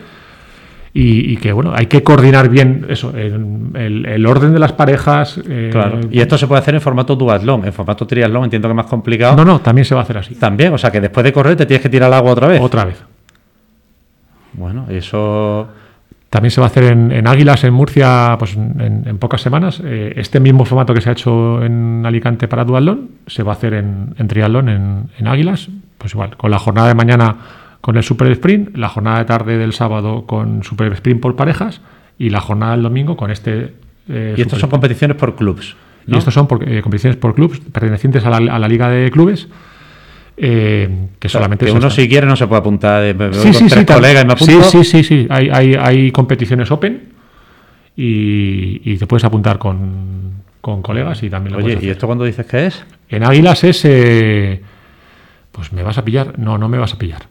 y, 0.93 1.31
y 1.31 1.37
que 1.37 1.53
bueno, 1.53 1.71
hay 1.73 1.85
que 1.85 2.03
coordinar 2.03 2.49
bien 2.49 2.85
eso, 2.89 3.13
el, 3.15 3.69
el, 3.75 4.05
el 4.05 4.25
orden 4.25 4.51
de 4.51 4.59
las 4.59 4.73
parejas. 4.73 5.39
Eh, 5.47 5.69
claro. 5.71 5.99
Y 6.11 6.19
esto 6.19 6.37
se 6.37 6.47
puede 6.47 6.59
hacer 6.59 6.73
en 6.73 6.81
formato 6.81 7.15
duatlón, 7.15 7.63
en 7.65 7.71
formato 7.71 8.05
triatlón 8.07 8.45
entiendo 8.45 8.67
que 8.67 8.73
es 8.73 8.75
más 8.75 8.87
complicado. 8.87 9.37
No, 9.37 9.45
no, 9.45 9.61
también 9.61 9.85
se 9.85 9.95
va 9.95 10.01
a 10.01 10.03
hacer 10.03 10.17
así. 10.17 10.35
También, 10.35 10.73
o 10.73 10.77
sea 10.77 10.91
que 10.91 10.99
después 10.99 11.23
de 11.23 11.31
correr 11.31 11.55
te 11.55 11.65
tienes 11.65 11.81
que 11.83 11.89
tirar 11.89 12.07
al 12.07 12.15
agua 12.15 12.31
otra 12.31 12.47
vez. 12.47 12.59
Otra 12.59 12.83
vez. 12.83 12.97
Bueno, 14.53 14.85
eso 14.89 15.69
también 16.29 16.51
se 16.51 16.61
va 16.61 16.67
a 16.67 16.69
hacer 16.69 16.83
en, 16.83 17.11
en 17.11 17.27
Águilas, 17.27 17.63
en 17.63 17.73
Murcia, 17.73 18.35
pues 18.37 18.55
en, 18.55 19.03
en 19.05 19.17
pocas 19.17 19.41
semanas. 19.41 19.81
Eh, 19.83 20.13
este 20.15 20.39
mismo 20.39 20.63
formato 20.63 20.93
que 20.93 21.01
se 21.01 21.09
ha 21.09 21.13
hecho 21.13 21.63
en 21.63 22.03
Alicante 22.05 22.47
para 22.47 22.65
Duatlón 22.65 23.09
se 23.25 23.41
va 23.41 23.53
a 23.53 23.55
hacer 23.55 23.73
en, 23.73 24.13
en 24.17 24.27
Triatlón, 24.27 24.69
en, 24.69 25.27
Águilas. 25.27 25.69
Pues 25.97 26.13
igual, 26.13 26.37
con 26.37 26.51
la 26.51 26.59
jornada 26.59 26.87
de 26.87 26.93
mañana 26.93 27.37
con 27.81 27.97
el 27.97 28.03
Super 28.03 28.31
Sprint, 28.31 28.77
la 28.77 28.89
jornada 28.89 29.19
de 29.19 29.25
tarde 29.25 29.57
del 29.57 29.73
sábado 29.73 30.25
con 30.27 30.63
Super 30.63 30.93
Sprint 30.93 31.19
por 31.19 31.35
parejas 31.35 31.81
y 32.19 32.29
la 32.29 32.41
jornada 32.41 32.73
del 32.73 32.83
domingo 32.83 33.17
con 33.17 33.31
este. 33.31 33.73
Eh, 34.07 34.35
y 34.37 34.41
estos 34.41 34.59
son 34.59 34.69
competiciones 34.69 35.17
por 35.17 35.35
clubs. 35.35 35.75
¿no? 36.05 36.15
Y 36.15 36.19
estos 36.19 36.33
son 36.33 36.47
por, 36.47 36.67
eh, 36.67 36.81
competiciones 36.83 37.17
por 37.17 37.33
clubs 37.33 37.59
pertenecientes 37.59 38.23
a 38.23 38.29
la, 38.29 38.55
a 38.55 38.59
la 38.59 38.67
Liga 38.67 38.87
de 38.89 39.09
Clubes. 39.09 39.47
Eh, 40.41 41.07
que 41.19 41.27
solamente 41.27 41.65
que 41.65 41.71
uno 41.73 41.89
si 41.89 42.07
quiere 42.07 42.25
no 42.25 42.37
se 42.37 42.47
puede 42.47 42.61
apuntar 42.61 43.01
de, 43.01 43.33
sí, 43.33 43.53
sí, 43.53 43.65
tres 43.67 43.79
sí, 43.79 43.85
colegas 43.85 44.23
y 44.23 44.27
me 44.27 44.33
apunto. 44.33 44.63
sí, 44.63 44.83
sí, 44.83 44.83
sí, 44.85 45.03
sí. 45.03 45.27
Hay, 45.29 45.49
hay, 45.49 45.75
hay 45.75 46.11
competiciones 46.13 46.71
open 46.71 47.09
y, 47.97 48.81
y, 48.89 48.97
te 48.97 49.05
puedes 49.05 49.25
apuntar 49.25 49.57
con, 49.57 50.35
con 50.61 50.81
colegas 50.81 51.21
y 51.23 51.29
también 51.29 51.57
lo 51.57 51.65
Oye, 51.65 51.77
¿y 51.81 51.89
esto 51.89 52.07
cuándo 52.07 52.23
dices 52.23 52.45
que 52.45 52.67
es? 52.67 52.85
En 53.09 53.25
Águilas 53.25 53.65
es 53.65 53.83
eh, 53.83 54.61
pues 55.51 55.73
me 55.73 55.83
vas 55.83 55.97
a 55.97 56.05
pillar, 56.05 56.39
no, 56.39 56.57
no 56.57 56.69
me 56.69 56.77
vas 56.77 56.93
a 56.93 56.97
pillar. 56.97 57.23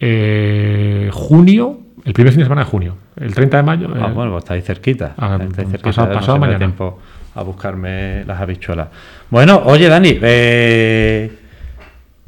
Eh, 0.00 1.08
junio, 1.12 1.78
el 2.04 2.12
primer 2.12 2.32
fin 2.32 2.40
de 2.40 2.46
semana 2.46 2.64
de 2.64 2.70
junio, 2.70 2.96
el 3.14 3.32
30 3.32 3.56
de 3.58 3.62
mayo. 3.62 3.88
Ah, 3.94 4.08
bueno, 4.08 4.32
pues 4.32 4.42
está 4.42 4.54
ahí 4.54 4.62
cerquita. 4.62 5.14
Ah, 5.18 5.38
está 5.40 5.62
ahí 5.62 5.68
cerquita 5.68 5.90
pasado, 5.90 6.12
pasado 6.12 6.34
no 6.34 6.40
mañana. 6.40 6.58
tiempo 6.58 6.98
a 7.34 7.42
buscarme 7.44 8.24
las 8.24 8.40
habichuelas. 8.40 8.88
Bueno, 9.28 9.62
oye, 9.66 9.88
Dani, 9.88 10.18
eh, 10.20 11.30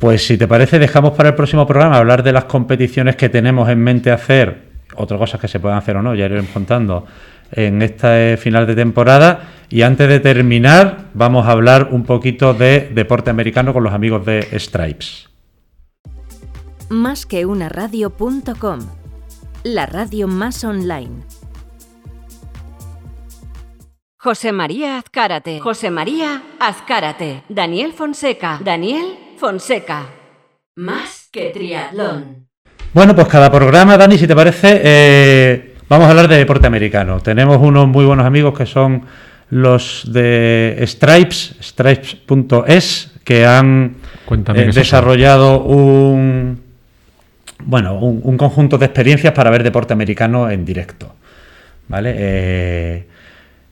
pues 0.03 0.27
si 0.27 0.37
te 0.37 0.49
parece, 0.49 0.81
dejamos 0.81 1.13
para 1.13 1.29
el 1.29 1.37
próximo 1.37 1.65
programa 1.65 1.97
hablar 1.97 2.25
de 2.25 2.33
las 2.33 2.47
competiciones 2.47 3.15
que 3.15 3.29
tenemos 3.29 3.69
en 3.69 3.79
mente 3.79 4.11
hacer, 4.11 4.73
otras 4.97 5.17
cosas 5.17 5.41
que 5.41 5.47
se 5.47 5.61
puedan 5.61 5.79
hacer 5.79 5.97
o 5.97 6.03
no, 6.03 6.13
ya 6.17 6.25
iremos 6.25 6.51
contando 6.51 7.07
en 7.53 7.81
este 7.83 8.37
final 8.37 8.67
de 8.67 8.75
temporada. 8.75 9.51
Y 9.69 9.83
antes 9.83 10.09
de 10.09 10.19
terminar, 10.19 11.11
vamos 11.15 11.47
a 11.47 11.53
hablar 11.53 11.91
un 11.93 12.03
poquito 12.03 12.53
de 12.53 12.91
deporte 12.93 13.31
americano 13.31 13.73
con 13.73 13.85
los 13.85 13.93
amigos 13.93 14.27
de 14.27 14.43
Stripes. 14.59 15.29
Más 16.89 17.25
que 17.25 17.47
una 17.47 17.69
radio.com, 17.69 18.81
la 19.63 19.87
radio 19.87 20.27
más 20.27 20.65
online. 20.65 21.23
José 24.19 24.51
María 24.51 24.99
Azcárate. 24.99 25.61
José 25.61 25.93
María 25.93 26.43
Azcárate. 26.59 27.45
Daniel 27.49 27.93
Fonseca. 27.93 28.59
Daniel 28.65 29.23
Fonseca. 29.43 30.07
Más 30.77 31.29
que 31.33 31.51
triatlón. 31.51 32.47
Bueno, 32.95 33.13
pues 33.17 33.27
cada 33.27 33.51
programa, 33.51 33.97
Dani, 33.97 34.17
si 34.17 34.29
te 34.29 34.37
parece, 34.37 34.81
eh, 34.85 35.75
vamos 35.89 36.07
a 36.07 36.11
hablar 36.11 36.29
de 36.29 36.37
deporte 36.37 36.69
americano. 36.69 37.19
Tenemos 37.19 37.59
unos 37.59 37.89
muy 37.89 38.05
buenos 38.05 38.25
amigos 38.25 38.57
que 38.57 38.67
son 38.67 39.03
los 39.51 40.09
de 40.13 40.81
Stripes, 40.87 41.57
stripes.es, 41.61 43.15
que 43.25 43.45
han 43.45 43.97
eh, 44.31 44.71
desarrollado 44.73 45.65
un 45.65 46.63
bueno 47.65 47.99
un, 47.99 48.21
un 48.23 48.37
conjunto 48.39 48.79
de 48.79 48.87
experiencias 48.87 49.33
para 49.33 49.51
ver 49.51 49.65
deporte 49.65 49.93
americano 49.93 50.49
en 50.49 50.65
directo. 50.65 51.17
¿Vale? 51.89 52.15
Eh, 52.17 53.09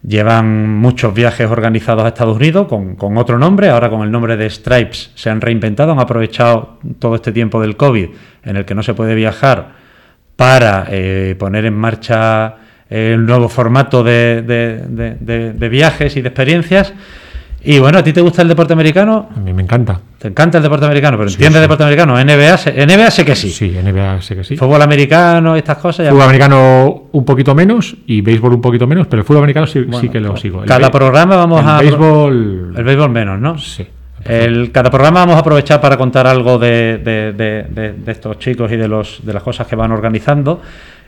llevan 0.02 0.68
muchos 0.78 1.12
viajes 1.12 1.50
organizados 1.50 2.04
a 2.04 2.08
Estados 2.08 2.36
Unidos 2.36 2.66
con, 2.68 2.96
con 2.96 3.18
otro 3.18 3.38
nombre, 3.38 3.68
ahora 3.68 3.90
con 3.90 4.02
el 4.02 4.10
nombre 4.10 4.36
de 4.36 4.48
Stripes 4.48 5.12
se 5.14 5.30
han 5.30 5.40
reinventado, 5.40 5.92
han 5.92 6.00
aprovechado 6.00 6.78
todo 6.98 7.16
este 7.16 7.32
tiempo 7.32 7.60
del 7.60 7.76
COVID 7.76 8.08
en 8.44 8.56
el 8.56 8.64
que 8.64 8.74
no 8.74 8.82
se 8.82 8.94
puede 8.94 9.14
viajar 9.14 9.80
para 10.40 10.86
eh, 10.88 11.36
poner 11.38 11.66
en 11.66 11.74
marcha 11.74 12.54
el 12.88 13.26
nuevo 13.26 13.48
formato 13.48 14.02
de, 14.02 15.68
viajes 15.70 16.16
y 16.16 16.22
de 16.22 16.28
experiencias. 16.28 16.94
Y 17.62 17.78
bueno, 17.78 17.98
¿a 17.98 18.02
ti 18.02 18.12
te 18.12 18.20
gusta 18.22 18.40
el 18.42 18.48
deporte 18.48 18.72
americano? 18.72 19.28
A 19.36 19.38
mí 19.40 19.52
me 19.52 19.62
encanta. 19.62 20.00
¿Te 20.18 20.28
encanta 20.28 20.56
el 20.58 20.62
deporte 20.62 20.86
americano? 20.86 21.18
¿Pero 21.18 21.28
Sí, 21.28 21.34
entiendes 21.34 21.58
sí. 21.58 21.62
deporte 21.62 21.82
americano? 21.84 22.16
NBA, 22.18 22.56
sé- 22.56 22.86
NBA 22.86 23.10
sé 23.10 23.24
que 23.24 23.34
sí. 23.36 23.50
Sí, 23.50 23.70
NBA 23.76 24.22
sé 24.22 24.34
que 24.36 24.44
sí. 24.44 24.56
Fútbol 24.56 24.80
americano, 24.80 25.54
estas 25.56 25.76
cosas. 25.78 26.04
ya- 26.06 26.10
Fútbol 26.10 26.24
americano 26.24 27.02
un 27.12 27.24
poquito 27.24 27.54
menos 27.54 27.94
y 28.06 28.22
béisbol 28.22 28.54
un 28.54 28.60
poquito 28.62 28.86
menos, 28.86 29.06
pero 29.08 29.20
el 29.20 29.26
fútbol 29.26 29.42
americano 29.42 29.66
sí, 29.66 29.80
Bueno, 29.80 30.00
sí 30.00 30.08
que 30.08 30.20
lo 30.20 30.30
pues, 30.30 30.40
sigo. 30.40 30.62
El 30.62 30.68
Cada 30.68 30.90
programa 30.90 31.36
vamos 31.36 31.60
el 31.62 31.68
a... 31.68 31.78
béisbol. 31.80 32.74
El 32.76 32.84
béisbol 32.84 33.10
menos, 33.10 33.38
¿no? 33.38 33.58
Sí. 33.58 33.86
El, 34.24 34.70
cada 34.72 34.90
programa 34.90 35.20
vamos 35.20 35.36
a 35.36 35.40
aprovechar 35.40 35.80
para 35.80 35.96
contar 35.96 36.26
algo 36.26 36.58
de, 36.58 36.98
de- 36.98 37.32
de- 37.32 37.62
de- 37.70 37.92
de 37.92 38.12
estos 38.12 38.38
chicos 38.38 38.70
y 38.72 38.76
de, 38.76 38.86
los, 38.88 39.20
de 39.24 39.32
las 39.32 39.42
cosas 39.42 39.66
que 39.66 39.76
van 39.76 39.92
organizando, 39.92 40.60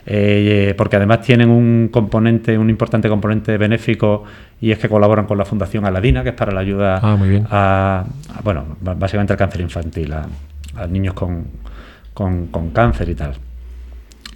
eh, 0.05 0.73
porque 0.77 0.97
además 0.97 1.21
tienen 1.21 1.49
un 1.49 1.89
componente, 1.91 2.57
un 2.57 2.69
importante 2.69 3.07
componente 3.09 3.57
benéfico 3.57 4.23
y 4.59 4.71
es 4.71 4.77
que 4.79 4.89
colaboran 4.89 5.25
con 5.25 5.37
la 5.37 5.45
Fundación 5.45 5.85
Aladina, 5.85 6.23
que 6.23 6.29
es 6.29 6.35
para 6.35 6.51
la 6.51 6.59
ayuda 6.61 6.99
Ah, 7.01 7.15
a, 7.49 8.05
a, 8.37 8.41
bueno, 8.43 8.65
básicamente 8.81 9.33
al 9.33 9.39
cáncer 9.39 9.61
infantil, 9.61 10.11
a, 10.13 10.25
a 10.75 10.87
niños 10.87 11.13
con, 11.13 11.45
con- 12.13 12.47
con 12.47 12.69
cáncer 12.71 13.09
y 13.09 13.15
tal. 13.15 13.33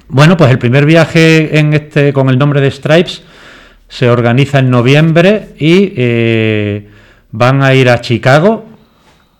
Bueno, 0.09 0.37
pues 0.37 0.51
el 0.51 0.59
primer 0.59 0.85
viaje 0.85 1.59
en 1.59 1.73
este 1.73 2.13
con 2.13 2.29
el 2.29 2.37
nombre 2.37 2.61
de 2.61 2.71
Stripes 2.71 3.23
se 3.89 4.09
organiza 4.09 4.59
en 4.59 4.69
noviembre 4.69 5.49
y 5.59 5.93
eh, 5.97 6.87
van 7.31 7.61
a 7.63 7.73
ir 7.73 7.89
a 7.89 7.99
Chicago 7.99 8.65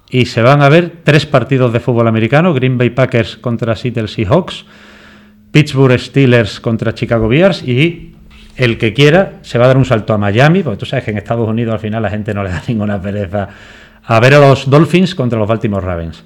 y 0.10 0.26
se 0.26 0.42
van 0.42 0.62
a 0.62 0.70
ver 0.70 0.92
tres 1.04 1.26
partidos 1.26 1.72
de 1.74 1.80
fútbol 1.80 2.08
americano: 2.08 2.54
Green 2.54 2.78
Bay 2.78 2.90
Packers 2.90 3.38
contra 3.38 3.76
Seattle 3.76 4.08
Seahawks, 4.08 4.66
Pittsburgh 5.58 5.98
Steelers 6.00 6.60
contra 6.60 6.94
Chicago 6.94 7.28
Bears 7.28 7.64
y 7.64 8.14
el 8.58 8.78
que 8.78 8.94
quiera 8.94 9.40
se 9.42 9.58
va 9.58 9.66
a 9.66 9.68
dar 9.70 9.78
un 9.78 9.86
salto 9.86 10.14
a 10.14 10.18
Miami, 10.20 10.62
porque 10.62 10.78
tú 10.78 10.86
sabes 10.86 11.04
que 11.04 11.10
en 11.10 11.18
Estados 11.18 11.50
Unidos 11.50 11.74
al 11.74 11.80
final 11.80 12.04
la 12.04 12.12
gente 12.12 12.32
no 12.32 12.44
le 12.44 12.52
da 12.52 12.62
ninguna 12.68 13.02
pereza 13.02 13.48
a 14.06 14.20
ver 14.20 14.36
a 14.36 14.40
los 14.40 14.70
Dolphins 14.70 15.16
contra 15.16 15.40
los 15.40 15.48
Baltimore 15.48 15.84
Ravens. 15.84 16.24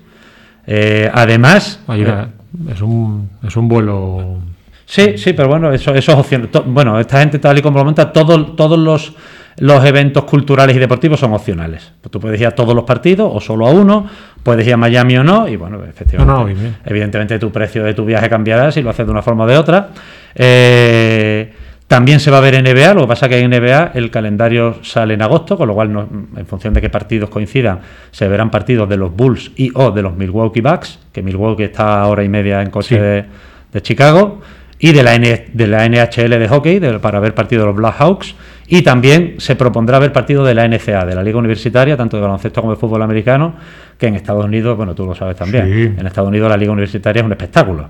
Eh, 0.68 1.10
además, 1.14 1.80
va, 2.12 2.30
es, 2.74 2.82
un, 2.82 3.30
es 3.48 3.56
un 3.56 3.68
vuelo. 3.70 4.40
Sí, 4.86 5.18
sí, 5.18 5.32
pero 5.32 5.48
bueno, 5.48 5.72
eso, 5.72 5.94
eso 5.96 6.12
es 6.12 6.18
opción. 6.18 6.50
to- 6.50 6.64
Bueno, 6.68 7.00
esta 7.00 7.20
gente 7.22 7.40
tal 7.40 7.58
y 7.58 7.62
como 7.62 7.78
lo 7.80 7.86
monta, 7.86 8.12
todo- 8.12 8.48
todos 8.48 8.78
los, 8.78 9.14
los 9.60 9.86
eventos 9.86 10.26
culturales 10.26 10.76
y 10.76 10.80
deportivos 10.80 11.22
son 11.22 11.34
opcionales. 11.34 11.94
Tú 12.10 12.20
puedes 12.20 12.40
ir 12.42 12.48
a 12.48 12.52
todos 12.52 12.76
los 12.76 12.84
partidos 12.84 13.32
o 13.34 13.40
solo 13.40 13.66
a 13.68 13.72
uno, 13.72 14.08
puedes 14.44 14.66
ir 14.68 14.74
a 14.74 14.78
Miami 14.78 15.18
o 15.18 15.24
no, 15.24 15.48
y 15.48 15.56
bueno, 15.56 15.80
efectivamente, 15.84 16.34
No, 16.34 16.48
no, 16.48 16.76
evidentemente 16.86 17.38
tu 17.40 17.52
precio 17.52 17.84
de 17.84 17.94
tu 17.94 18.06
viaje 18.06 18.30
cambiará 18.30 18.72
si 18.72 18.82
lo 18.82 18.90
haces 18.90 19.06
de 19.06 19.12
una 19.12 19.22
forma 19.22 19.44
o 19.44 19.48
de 19.48 19.58
otra. 19.58 19.90
Eh, 20.36 21.54
también 21.88 22.20
se 22.22 22.32
va 22.32 22.38
a 22.38 22.42
ver 22.42 22.56
NBA, 22.56 22.94
lo 22.94 23.02
que 23.02 23.08
pasa 23.08 23.28
que 23.28 23.38
en 23.40 23.50
NBA 23.52 23.92
el 23.96 24.10
calendario 24.12 24.78
sale 24.82 25.14
en 25.16 25.22
agosto, 25.22 25.58
con 25.58 25.68
lo 25.68 25.74
cual 25.74 25.92
no- 25.92 26.08
en 26.38 26.46
función 26.46 26.74
de 26.74 26.80
qué 26.80 26.90
partidos 26.90 27.30
coincidan, 27.30 27.80
se 28.12 28.28
verán 28.30 28.50
partidos 28.50 28.88
de 28.88 28.96
los 28.96 29.14
Bulls 29.14 29.52
y 29.58 29.72
o 29.76 29.92
de 29.92 30.02
los 30.02 30.16
Milwaukee 30.16 30.62
Bucks, 30.62 31.00
que 31.12 31.22
Milwaukee 31.22 31.64
está 31.64 32.02
a 32.02 32.08
hora 32.08 32.24
y 32.24 32.30
media 32.30 32.62
en 32.62 32.70
coche 32.70 32.96
Sí. 32.96 33.02
de, 33.02 33.26
de 33.74 33.82
Chicago, 33.82 34.40
y 34.82 34.92
de 34.92 35.04
la, 35.04 35.16
N- 35.16 35.46
de 35.54 35.68
la 35.68 35.86
NHL 35.88 36.30
de 36.40 36.48
hockey, 36.50 36.80
de- 36.80 37.00
para 37.00 37.20
ver 37.22 37.34
partidos 37.34 37.64
de 37.64 37.68
los 37.68 37.76
Blackhawks, 37.76 38.36
y 38.68 38.82
también 38.82 39.36
se 39.38 39.56
propondrá 39.56 40.00
ver 40.00 40.12
partidos 40.12 40.48
de 40.48 40.54
la 40.56 40.66
NCA, 40.68 41.06
de 41.06 41.14
la 41.16 41.24
Liga 41.24 41.38
Universitaria, 41.38 41.96
tanto 41.96 42.18
de 42.18 42.24
baloncesto 42.24 42.62
como 42.62 42.74
de 42.74 42.80
fútbol 42.80 43.02
americano, 43.02 43.54
que 43.98 44.08
en 44.08 44.16
Estados 44.16 44.44
Unidos, 44.46 44.76
bueno, 44.76 44.94
tú 44.96 45.06
lo 45.06 45.14
sabes 45.16 45.36
también, 45.36 45.66
Sí. 45.66 46.00
en 46.00 46.08
Estados 46.08 46.28
Unidos 46.30 46.50
la 46.50 46.58
Liga 46.58 46.72
Universitaria 46.72 47.20
es 47.22 47.26
un 47.26 47.32
espectáculo. 47.32 47.84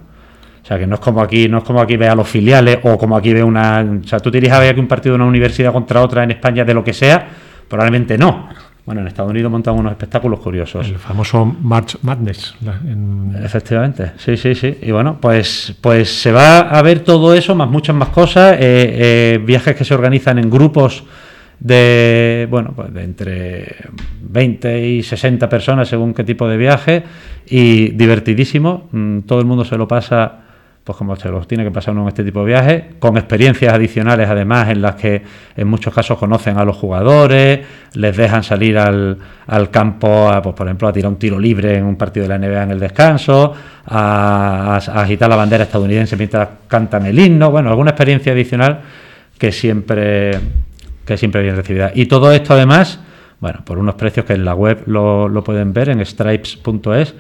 O 0.64 0.66
sea, 0.66 0.78
que 0.78 0.86
no 0.86 0.96
es 0.96 1.02
como 1.02 1.22
aquí, 1.22 1.48
no 1.50 1.60
es 1.60 1.64
como 1.64 1.82
aquí 1.82 1.98
ve 1.98 2.08
a 2.08 2.14
los 2.16 2.28
filiales 2.28 2.80
o 2.84 2.96
como 2.98 3.18
aquí 3.18 3.34
ve 3.34 3.44
una. 3.44 3.84
O 4.04 4.08
sea, 4.08 4.20
tú 4.20 4.30
te 4.30 4.38
a 4.52 4.60
ver 4.60 4.72
aquí 4.72 4.80
un 4.80 4.88
partido 4.88 5.14
de 5.14 5.22
una 5.22 5.26
universidad 5.30 5.74
contra 5.74 6.02
otra 6.02 6.24
en 6.24 6.32
España 6.32 6.64
de 6.64 6.74
lo 6.76 6.84
que 6.84 6.94
sea, 6.94 7.28
probablemente 7.68 8.18
no. 8.18 8.48
Bueno, 8.86 9.02
en 9.02 9.08
Estados 9.08 9.30
Unidos 9.30 9.52
montan 9.52 9.76
unos 9.78 9.92
espectáculos 9.92 10.40
curiosos. 10.40 10.88
El 10.88 10.98
famoso 10.98 11.46
March 11.46 11.98
Madness. 12.02 12.56
la- 12.66 12.80
en- 12.84 13.36
Efectivamente, 13.44 14.14
sí, 14.18 14.36
sí, 14.38 14.56
sí. 14.56 14.78
Y 14.82 14.92
bueno, 14.92 15.18
pues, 15.22 15.76
pues 15.82 16.10
se 16.22 16.32
va 16.32 16.60
a 16.62 16.82
ver 16.82 17.02
todo 17.02 17.34
eso, 17.36 17.54
más 17.56 17.70
muchas 17.70 17.96
más 17.96 18.10
cosas, 18.10 18.54
eh, 18.54 18.60
eh, 18.62 19.42
viajes 19.46 19.76
que 19.76 19.86
se 19.86 19.94
organizan 19.94 20.40
en 20.40 20.50
grupos 20.50 21.04
de, 21.60 22.48
bueno, 22.50 22.74
pues 22.76 22.92
de 22.92 23.04
entre 23.04 23.76
20 24.24 24.88
y 24.88 25.04
60 25.04 25.48
personas 25.48 25.88
según 25.88 26.14
qué 26.16 26.24
tipo 26.24 26.48
de 26.48 26.58
viaje 26.58 27.04
y 27.48 27.90
divertidísimo. 27.90 28.90
Mm, 28.92 29.20
Todo 29.22 29.40
el 29.40 29.46
mundo 29.46 29.64
se 29.64 29.78
lo 29.78 29.88
pasa, 29.88 30.41
pues 30.84 30.98
como 30.98 31.16
se 31.16 31.30
los 31.30 31.48
tiene 31.48 31.64
que 31.64 31.70
pasar 31.72 31.94
uno 31.94 32.02
en 32.04 32.08
este 32.08 32.24
tipo 32.24 32.40
de 32.40 32.46
viajes, 32.48 32.84
con 33.00 33.16
experiencias 33.16 33.72
adicionales 33.74 34.28
además 34.28 34.70
en 34.70 34.82
las 34.82 34.96
que 34.96 35.22
en 35.56 35.68
muchos 35.68 35.94
casos 35.94 36.18
conocen 36.18 36.58
a 36.58 36.66
los 36.66 36.76
jugadores, 36.76 37.60
les 37.94 38.18
dejan 38.18 38.44
salir 38.44 38.78
al, 38.80 39.18
al 39.46 39.70
campo, 39.70 40.30
pues 40.42 40.56
por 40.56 40.66
ejemplo, 40.68 40.88
a 40.88 40.94
tirar 40.94 41.12
un 41.12 41.18
tiro 41.18 41.38
libre 41.40 41.78
en 41.78 41.86
un 41.86 41.96
partido 41.98 42.28
de 42.28 42.30
la 42.30 42.40
NBA 42.40 42.64
en 42.64 42.72
el 42.72 42.80
descanso, 42.80 43.54
a, 43.86 44.76
a- 44.76 44.92
a 45.00 45.02
agitar 45.04 45.30
la 45.30 45.36
bandera 45.36 45.66
estadounidense 45.66 46.18
mientras 46.18 46.50
cantan 46.68 47.06
el 47.06 47.20
himno, 47.20 47.52
bueno, 47.52 47.70
alguna 47.70 47.92
experiencia 47.92 48.32
adicional 48.32 48.80
que 49.38 49.52
siempre, 49.52 50.32
que 51.06 51.16
siempre 51.18 51.44
bien 51.44 51.56
recibida. 51.56 51.92
Y 51.94 52.08
todo 52.08 52.32
esto 52.32 52.54
además, 52.54 53.00
bueno, 53.40 53.62
por 53.66 53.78
unos 53.78 53.96
precios 53.96 54.26
que 54.26 54.34
en 54.34 54.46
la 54.46 54.56
web 54.56 54.84
lo, 54.88 55.28
lo 55.30 55.44
pueden 55.44 55.74
ver 55.74 55.90
en 55.90 56.04
stripes.es, 56.06 57.14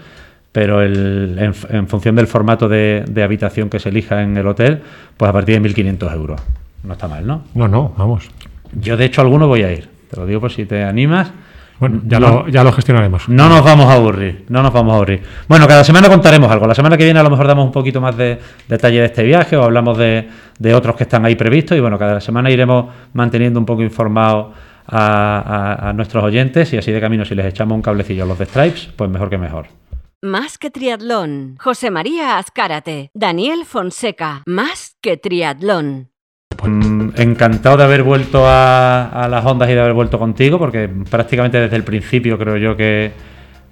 pero 0.51 0.81
el- 0.81 1.37
en, 1.39 1.53
en 1.75 1.87
función 1.87 2.15
del 2.15 2.27
formato 2.27 2.67
de, 2.67 3.05
de 3.09 3.23
habitación 3.23 3.69
que 3.69 3.79
se 3.79 3.89
elija 3.89 4.21
en 4.21 4.35
el 4.37 4.47
hotel, 4.47 4.81
pues 5.17 5.29
a 5.29 5.33
partir 5.33 5.61
de 5.61 5.69
1.500 5.69 6.13
euros. 6.13 6.41
No 6.83 6.93
está 6.93 7.07
mal, 7.07 7.25
¿no? 7.25 7.43
No, 7.55 7.67
no, 7.67 7.93
vamos. 7.97 8.29
Yo 8.73 8.97
de 8.97 9.05
hecho 9.05 9.21
alguno 9.21 9.47
voy 9.47 9.63
a 9.63 9.71
ir, 9.71 9.87
te 10.09 10.17
lo 10.17 10.25
digo 10.25 10.41
por 10.41 10.51
si 10.51 10.65
te 10.65 10.83
animas. 10.83 11.31
Bueno, 11.79 12.01
ya, 12.05 12.19
lo, 12.19 12.47
ya 12.47 12.63
lo 12.63 12.71
gestionaremos. 12.73 13.27
No 13.27 13.49
nos 13.49 13.63
vamos 13.63 13.87
a 13.87 13.93
aburrir, 13.93 14.45
no 14.49 14.61
nos 14.61 14.71
vamos 14.71 14.93
a 14.93 14.95
aburrir. 14.97 15.21
Bueno, 15.47 15.67
cada 15.67 15.83
semana 15.83 16.09
contaremos 16.09 16.51
algo. 16.51 16.67
La 16.67 16.75
semana 16.75 16.95
que 16.95 17.05
viene 17.05 17.19
a 17.19 17.23
lo 17.23 17.31
mejor 17.31 17.47
damos 17.47 17.65
un 17.65 17.71
poquito 17.71 17.99
más 17.99 18.15
de 18.15 18.37
detalle 18.67 18.99
de 18.99 19.05
este 19.05 19.23
viaje 19.23 19.57
o 19.57 19.63
hablamos 19.63 19.97
de, 19.97 20.27
de 20.59 20.73
otros 20.75 20.95
que 20.95 21.03
están 21.03 21.25
ahí 21.25 21.33
previstos. 21.35 21.75
Y 21.75 21.81
bueno, 21.81 21.97
cada 21.97 22.21
semana 22.21 22.51
iremos 22.51 22.85
manteniendo 23.13 23.59
un 23.59 23.65
poco 23.65 23.81
informados 23.81 24.47
a, 24.85 25.77
a- 25.85 25.89
a 25.89 25.93
nuestros 25.93 26.23
oyentes 26.23 26.71
y 26.73 26.77
así 26.77 26.91
de 26.91 26.99
camino, 27.01 27.25
si 27.25 27.33
les 27.33 27.47
echamos 27.47 27.75
un 27.75 27.81
cablecillo 27.81 28.25
a 28.25 28.27
los 28.27 28.37
de 28.37 28.45
Stripes, 28.45 28.89
pues 28.95 29.09
mejor 29.09 29.31
que 29.31 29.39
mejor. 29.39 29.65
Más 30.23 30.57
que 30.59 30.69
triatlón. 30.69 31.55
José 31.59 31.89
María 31.89 32.37
Azcárate. 32.37 33.09
Daniel 33.15 33.65
Fonseca. 33.65 34.43
Más 34.45 34.95
que 35.01 35.17
triatlón. 35.17 36.09
Mm, 36.63 37.09
encantado 37.15 37.77
de 37.77 37.83
haber 37.85 38.03
vuelto 38.03 38.45
a, 38.45 39.07
a 39.07 39.27
las 39.27 39.43
ondas 39.43 39.67
y 39.69 39.73
de 39.73 39.79
haber 39.81 39.93
vuelto 39.93 40.19
contigo, 40.19 40.59
porque 40.59 40.87
prácticamente 41.09 41.59
desde 41.59 41.75
el 41.75 41.83
principio 41.83 42.37
creo 42.37 42.57
yo 42.57 42.77
que, 42.77 43.11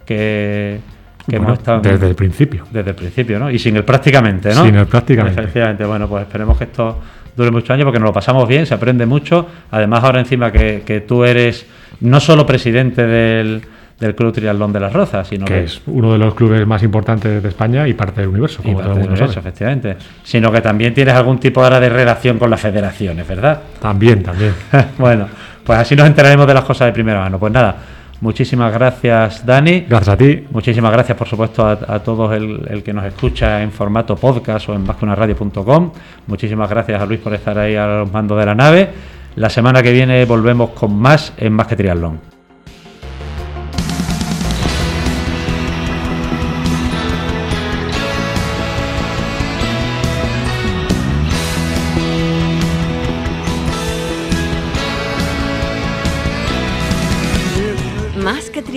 que, 0.08 0.80
que 1.28 1.38
Bueno, 1.38 1.50
hemos 1.50 1.60
estado. 1.60 1.82
desde 1.82 2.08
el 2.08 2.16
principio. 2.16 2.66
Desde 2.72 2.90
el 2.90 2.96
principio, 2.96 3.38
¿no? 3.38 3.52
Y 3.52 3.60
sin 3.60 3.76
el 3.78 3.84
prácticamente, 3.86 4.50
¿no? 4.56 4.66
Sin 4.66 4.76
el 4.76 4.88
prácticamente. 4.88 5.40
Efectivamente, 5.40 5.86
bueno, 5.86 6.08
pues 6.10 6.24
esperemos 6.24 6.58
que 6.58 6.64
esto 6.64 6.98
dure 7.36 7.52
muchos 7.52 7.70
años 7.70 7.86
porque 7.86 8.00
nos 8.00 8.08
lo 8.08 8.14
pasamos 8.14 8.48
bien, 8.48 8.66
se 8.66 8.74
aprende 8.74 9.06
mucho. 9.06 9.46
Además, 9.70 10.04
ahora 10.04 10.20
encima 10.20 10.52
que, 10.52 10.82
que 10.84 11.02
tú 11.02 11.24
eres 11.24 11.68
no 12.00 12.20
solo 12.20 12.44
presidente 12.48 13.06
del, 13.06 13.62
del 14.00 14.16
Club 14.16 14.34
Triatlón 14.34 14.72
de 14.72 14.80
las 14.80 14.94
Rozas, 14.94 15.28
sino 15.28 15.46
que 15.46 15.66
es 15.66 15.82
uno 15.88 16.14
de 16.14 16.18
los 16.18 16.34
clubes 16.34 16.66
más 16.66 16.82
importantes 16.84 17.44
de 17.44 17.50
España 17.50 17.88
y 17.88 17.94
parte 17.94 18.22
del 18.22 18.30
universo, 18.30 18.64
como 18.64 18.80
todo 18.80 18.92
el 18.92 18.98
mundo 19.00 19.10
universo, 19.10 19.34
sabe. 19.34 19.50
efectivamente. 19.50 19.98
Sino 20.24 20.52
que 20.52 20.62
también 20.62 20.94
tienes 20.94 21.14
algún 21.14 21.40
tipo 21.40 21.62
ahora 21.64 21.80
de 21.80 21.90
relación 21.90 22.40
con 22.40 22.50
las 22.50 22.62
federaciones, 22.62 23.28
¿verdad? 23.28 23.60
También, 23.82 24.24
también. 24.24 24.54
bueno, 24.98 25.28
pues 25.64 25.80
así 25.80 25.96
nos 25.96 26.08
enteraremos 26.08 26.48
de 26.48 26.54
las 26.54 26.64
cosas 26.64 26.88
de 26.88 26.94
primera 26.94 27.20
mano. 27.20 27.38
Pues 27.40 27.52
nada, 27.52 27.76
Muchísimas 28.22 28.74
gracias, 28.74 29.46
Dani. 29.46 29.86
Gracias 29.88 30.10
a 30.10 30.18
ti. 30.18 30.44
Muchísimas 30.52 30.92
gracias, 30.92 31.18
por 31.18 31.28
supuesto, 31.28 31.66
a, 31.66 31.80
a 31.88 32.00
todos 32.00 32.36
el, 32.36 32.68
el, 32.70 32.84
que 32.84 32.92
nos 32.92 33.06
escucha 33.06 33.62
en 33.64 33.72
formato 33.72 34.16
podcast 34.18 34.68
o 34.68 34.74
en 34.74 34.86
vascunaradio.com. 34.86 35.92
Muchísimas 36.28 36.70
gracias 36.70 37.02
a 37.02 37.06
Luis 37.06 37.22
por 37.22 37.34
estar 37.34 37.58
ahí 37.58 37.76
a 37.76 37.88
los 37.88 38.12
mandos 38.12 38.38
de 38.38 38.46
la 38.46 38.56
nave. 38.56 38.90
La 39.38 39.50
semana 39.50 39.82
que 39.82 39.94
viene 39.94 40.26
volvemos 40.26 40.72
con 40.72 40.94
más 40.98 41.34
en 41.38 41.54
Más 41.54 41.68
que 41.68 41.78
Triatlón. 41.78 42.39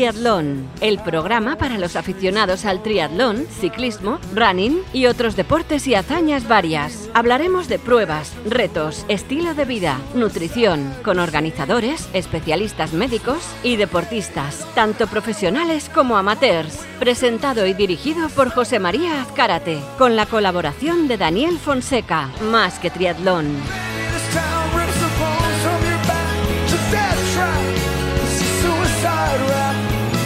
Triatlón, 0.02 0.68
el 0.80 0.98
programa 0.98 1.54
para 1.54 1.78
los 1.78 1.94
aficionados 1.94 2.64
al 2.64 2.82
triatlón, 2.82 3.46
ciclismo, 3.60 4.18
running 4.34 4.82
y 4.92 5.06
otros 5.06 5.36
deportes 5.36 5.86
y 5.86 5.94
hazañas 5.94 6.48
varias. 6.48 7.08
Hablaremos 7.14 7.68
de 7.68 7.78
pruebas, 7.78 8.32
retos, 8.44 9.04
estilo 9.06 9.54
de 9.54 9.64
vida, 9.64 10.00
nutrición, 10.16 10.92
con 11.04 11.20
organizadores, 11.20 12.08
especialistas 12.14 12.94
médicos 12.94 13.44
y 13.62 13.76
deportistas, 13.76 14.66
tanto 14.74 15.06
profesionales 15.06 15.88
como 15.88 16.16
amateurs. 16.16 16.80
Presentado 16.98 17.64
y 17.68 17.72
dirigido 17.72 18.28
por 18.30 18.50
José 18.50 18.80
María 18.80 19.22
Azcárate, 19.22 19.78
con 19.98 20.16
la 20.16 20.26
colaboración 20.26 21.06
de 21.06 21.16
Daniel 21.16 21.58
Fonseca. 21.58 22.28
Más 22.50 22.80
que 22.80 22.90
triatlón. 22.90 23.54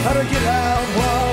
how 0.07 0.13
to 0.13 0.23
get 0.29 0.43
out 0.43 0.87
while 0.97 1.26